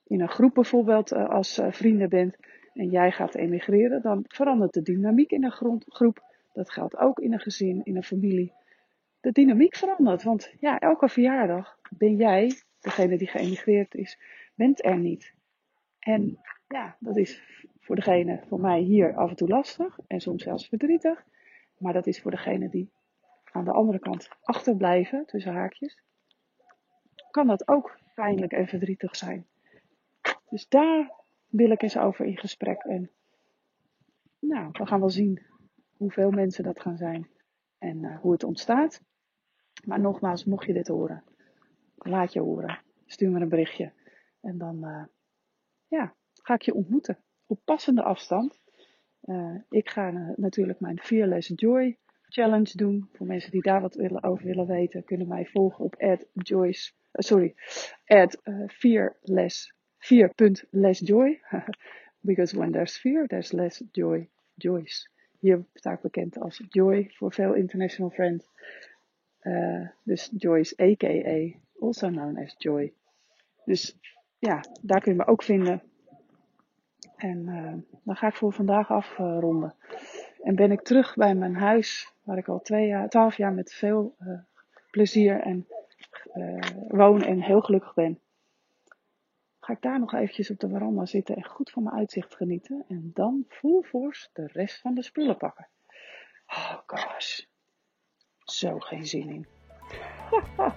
in 0.05 0.21
een 0.21 0.29
groep 0.29 0.55
bijvoorbeeld 0.55 1.13
uh, 1.13 1.29
als 1.29 1.59
uh, 1.59 1.73
vrienden 1.73 2.09
bent 2.09 2.37
en 2.73 2.91
jij 2.91 3.13
gaat 3.13 3.35
emigreren, 3.35 4.03
dan 4.03 4.25
verandert 4.29 4.73
de 4.73 4.83
dynamiek 4.83 5.31
in 5.31 5.45
een 5.45 5.83
groep. 5.87 6.25
Dat 6.53 6.71
geldt 6.71 6.97
ook 6.97 7.19
in 7.19 7.33
een 7.33 7.41
gezin, 7.41 7.85
in 7.85 7.97
een 7.97 8.05
familie 8.05 8.53
de 9.27 9.33
dynamiek 9.33 9.77
verandert. 9.77 10.23
Want 10.23 10.53
ja, 10.61 10.79
elke 10.79 11.09
verjaardag 11.09 11.79
ben 11.91 12.17
jij, 12.17 12.63
degene 12.81 13.19
die 13.19 13.29
geëmigreerd 13.29 13.95
is, 13.95 14.19
bent 14.55 14.85
er 14.85 14.99
niet. 14.99 15.35
En 15.99 16.39
ja, 16.69 16.97
dat 17.01 17.17
is 17.17 17.43
voor 17.81 17.97
degene, 17.97 18.43
voor 18.49 18.61
mij 18.61 18.81
hier 18.81 19.17
af 19.17 19.31
en 19.31 19.37
toe 19.37 19.49
lastig 19.49 19.99
en 20.07 20.21
soms 20.21 20.43
zelfs 20.43 20.69
verdrietig. 20.69 21.25
Maar 21.79 21.93
dat 21.93 22.07
is 22.07 22.21
voor 22.21 22.31
degene 22.31 22.69
die 22.69 22.91
aan 23.53 23.65
de 23.65 23.73
andere 23.73 23.99
kant 23.99 24.29
achterblijven, 24.43 25.27
tussen 25.27 25.53
haakjes, 25.53 26.03
kan 27.31 27.47
dat 27.47 27.69
ook 27.69 27.99
pijnlijk 28.15 28.53
en 28.53 28.67
verdrietig 28.67 29.17
zijn. 29.17 29.47
Dus 30.49 30.69
daar 30.69 31.13
wil 31.47 31.71
ik 31.71 31.83
eens 31.83 31.99
over 31.99 32.25
in 32.27 32.39
gesprek. 32.39 32.83
En 32.83 33.11
nou, 34.39 34.69
we 34.73 34.87
gaan 34.87 35.01
wel 35.01 35.11
zien 35.11 35.43
hoeveel 35.97 36.31
mensen 36.31 36.65
dat 36.65 36.81
gaan 36.81 36.97
zijn 36.97 37.29
en 37.79 37.97
uh, 37.97 38.19
hoe 38.21 38.33
het 38.33 38.45
ontstaat. 38.45 39.01
Maar 39.85 40.01
nogmaals, 40.01 40.45
mocht 40.45 40.67
je 40.67 40.73
dit 40.73 40.89
horen, 40.89 41.25
laat 41.97 42.33
je 42.33 42.41
horen. 42.41 42.81
Stuur 43.07 43.31
me 43.31 43.41
een 43.41 43.49
berichtje. 43.49 43.93
En 44.41 44.59
dan 44.59 44.85
uh, 44.85 45.05
ja, 45.89 46.15
ga 46.43 46.55
ik 46.55 46.63
je 46.63 46.75
ontmoeten. 46.75 47.19
Op 47.47 47.61
passende 47.65 48.03
afstand. 48.03 48.61
Uh, 49.23 49.55
ik 49.69 49.91
ga 49.91 50.13
uh, 50.13 50.31
natuurlijk 50.37 50.81
mijn 50.81 51.01
Fearless 51.01 51.53
Joy 51.55 51.99
Challenge 52.29 52.71
doen. 52.75 53.09
Voor 53.13 53.27
mensen 53.27 53.51
die 53.51 53.63
daar 53.63 53.81
wat 53.81 53.95
willen, 53.95 54.23
over 54.23 54.45
willen 54.45 54.67
weten, 54.67 55.05
kunnen 55.05 55.29
mij 55.29 55.47
volgen 55.47 55.85
op 55.85 55.97
Joyce. 56.33 56.93
sorry, 57.13 57.55
fearless. 58.69 59.75
Because 62.21 62.57
when 62.57 62.73
there's 62.73 62.99
fear, 62.99 63.27
there's 63.27 63.53
less 63.53 63.83
joy. 63.93 64.29
Joyce. 64.57 65.09
Hier 65.41 65.65
sta 65.75 65.93
ik 65.93 66.01
bekend 66.01 66.39
als 66.39 66.63
Joy 66.69 67.11
voor 67.15 67.33
veel 67.33 67.55
international 67.55 68.11
friends. 68.11 68.51
Uh, 69.47 69.89
dus 70.03 70.33
Joyce, 70.37 70.75
a.k.a. 70.83 71.59
also 71.81 72.09
known 72.09 72.39
as 72.39 72.55
Joy. 72.59 72.93
Dus 73.65 73.97
ja, 74.39 74.65
daar 74.83 75.01
kun 75.01 75.13
je 75.13 75.19
me 75.19 75.27
ook 75.27 75.43
vinden. 75.43 75.83
En 77.17 77.47
uh, 77.47 77.75
dan 78.05 78.17
ga 78.17 78.27
ik 78.27 78.35
voor 78.35 78.53
vandaag 78.53 78.91
afronden. 78.91 79.75
en 80.43 80.55
ben 80.55 80.73
ik 80.73 80.83
terug 80.83 81.15
bij 81.15 81.35
mijn 81.35 81.57
huis, 81.57 82.13
waar 82.23 82.39
ik 82.39 82.49
al 82.49 82.61
twee 82.61 82.87
jaar, 82.87 83.09
twaalf 83.09 83.37
jaar 83.37 83.53
met 83.53 83.73
veel 83.73 84.15
uh, 84.21 84.39
plezier 84.91 85.41
en 85.41 85.67
woon 86.89 87.23
en 87.23 87.41
heel 87.41 87.61
gelukkig 87.61 87.95
ben. 87.95 88.21
Ga 89.61 89.73
ik 89.73 89.83
daar 89.83 89.99
nog 89.99 90.15
eventjes 90.15 90.51
op 90.51 90.61
de 90.61 90.69
veranda 90.69 91.07
zitten 91.07 91.37
en 91.37 91.45
goed 91.45 91.71
van 91.71 91.83
mijn 91.83 91.97
uitzicht 91.97 92.35
genieten. 92.35 92.85
En 92.89 93.11
dan 93.15 93.45
full 93.49 93.83
force 93.83 94.29
de 94.33 94.47
rest 94.47 94.81
van 94.81 94.95
de 94.95 95.03
spullen 95.03 95.37
pakken. 95.37 95.69
Oh 96.47 96.79
gosh 96.87 97.41
zo 98.57 98.79
geen 98.79 99.07
zin 99.07 99.29
in. 99.29 99.47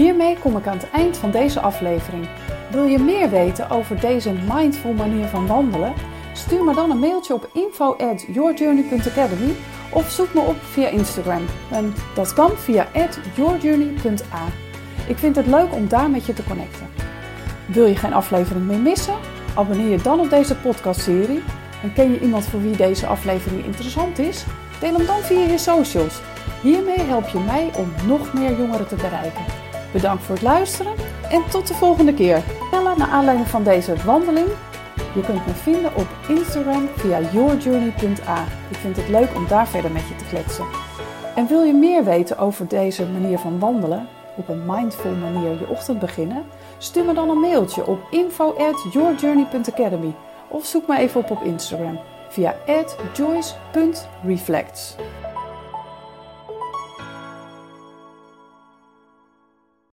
Hiermee 0.00 0.38
kom 0.38 0.56
ik 0.56 0.66
aan 0.66 0.78
het 0.78 0.90
eind 0.90 1.16
van 1.16 1.30
deze 1.30 1.60
aflevering. 1.60 2.28
Wil 2.70 2.84
je 2.84 2.98
meer 2.98 3.30
weten 3.30 3.70
over 3.70 4.00
deze 4.00 4.32
mindful 4.32 4.92
manier 4.92 5.26
van 5.26 5.46
wandelen? 5.46 5.92
Stuur 6.32 6.64
me 6.64 6.74
dan 6.74 6.90
een 6.90 6.98
mailtje 6.98 7.34
op 7.34 7.50
info@yourjourney.academy 7.54 9.54
of 9.92 10.10
zoek 10.10 10.34
me 10.34 10.40
op 10.40 10.56
via 10.56 10.88
Instagram. 10.88 11.44
En 11.70 11.94
dat 12.14 12.32
kan 12.32 12.50
via 12.50 12.88
yourjourney.a. 13.34 14.46
Ik 15.08 15.18
vind 15.18 15.36
het 15.36 15.46
leuk 15.46 15.72
om 15.72 15.88
daar 15.88 16.10
met 16.10 16.26
je 16.26 16.32
te 16.32 16.44
connecten. 16.44 16.88
Wil 17.66 17.86
je 17.86 17.96
geen 17.96 18.12
aflevering 18.12 18.66
meer 18.66 18.78
missen? 18.78 19.14
Abonneer 19.54 19.90
je 19.90 20.02
dan 20.02 20.20
op 20.20 20.30
deze 20.30 20.56
podcastserie. 20.56 21.42
En 21.82 21.92
ken 21.92 22.12
je 22.12 22.20
iemand 22.20 22.44
voor 22.44 22.62
wie 22.62 22.76
deze 22.76 23.06
aflevering 23.06 23.64
interessant 23.64 24.18
is? 24.18 24.44
Deel 24.80 24.94
hem 24.94 25.06
dan 25.06 25.20
via 25.20 25.46
je 25.46 25.58
socials. 25.58 26.20
Hiermee 26.62 27.00
help 27.00 27.28
je 27.28 27.38
mij 27.38 27.70
om 27.76 27.92
nog 28.06 28.32
meer 28.32 28.58
jongeren 28.58 28.88
te 28.88 28.94
bereiken. 28.94 29.44
Bedankt 29.92 30.22
voor 30.22 30.34
het 30.34 30.44
luisteren 30.44 30.92
en 31.30 31.42
tot 31.50 31.66
de 31.66 31.74
volgende 31.74 32.14
keer. 32.14 32.42
Naar 32.96 33.08
aanleiding 33.08 33.48
van 33.48 33.62
deze 33.62 33.94
wandeling. 34.04 34.48
Je 35.14 35.20
kunt 35.20 35.46
me 35.46 35.52
vinden 35.52 35.96
op 35.96 36.06
Instagram 36.28 36.88
via 36.96 37.20
yourjourney.a. 37.32 38.44
Ik 38.70 38.76
vind 38.76 38.96
het 38.96 39.08
leuk 39.08 39.36
om 39.36 39.46
daar 39.48 39.68
verder 39.68 39.92
met 39.92 40.08
je 40.08 40.16
te 40.16 40.24
kletsen. 40.24 40.64
En 41.34 41.46
wil 41.46 41.62
je 41.62 41.72
meer 41.72 42.04
weten 42.04 42.38
over 42.38 42.68
deze 42.68 43.06
manier 43.06 43.38
van 43.38 43.58
wandelen, 43.58 44.08
op 44.36 44.48
een 44.48 44.62
mindful 44.66 45.14
manier 45.14 45.50
je 45.50 45.68
ochtend 45.68 45.98
beginnen? 45.98 46.44
Stuur 46.78 47.04
me 47.04 47.14
dan 47.14 47.30
een 47.30 47.40
mailtje 47.40 47.86
op 47.86 47.98
info@yourjourney.academy 48.10 50.14
of 50.50 50.66
zoek 50.66 50.86
me 50.86 50.98
even 50.98 51.20
op 51.20 51.30
op 51.30 51.42
Instagram 51.42 52.00
via 52.28 52.56
joyce.reflects. 53.14 54.94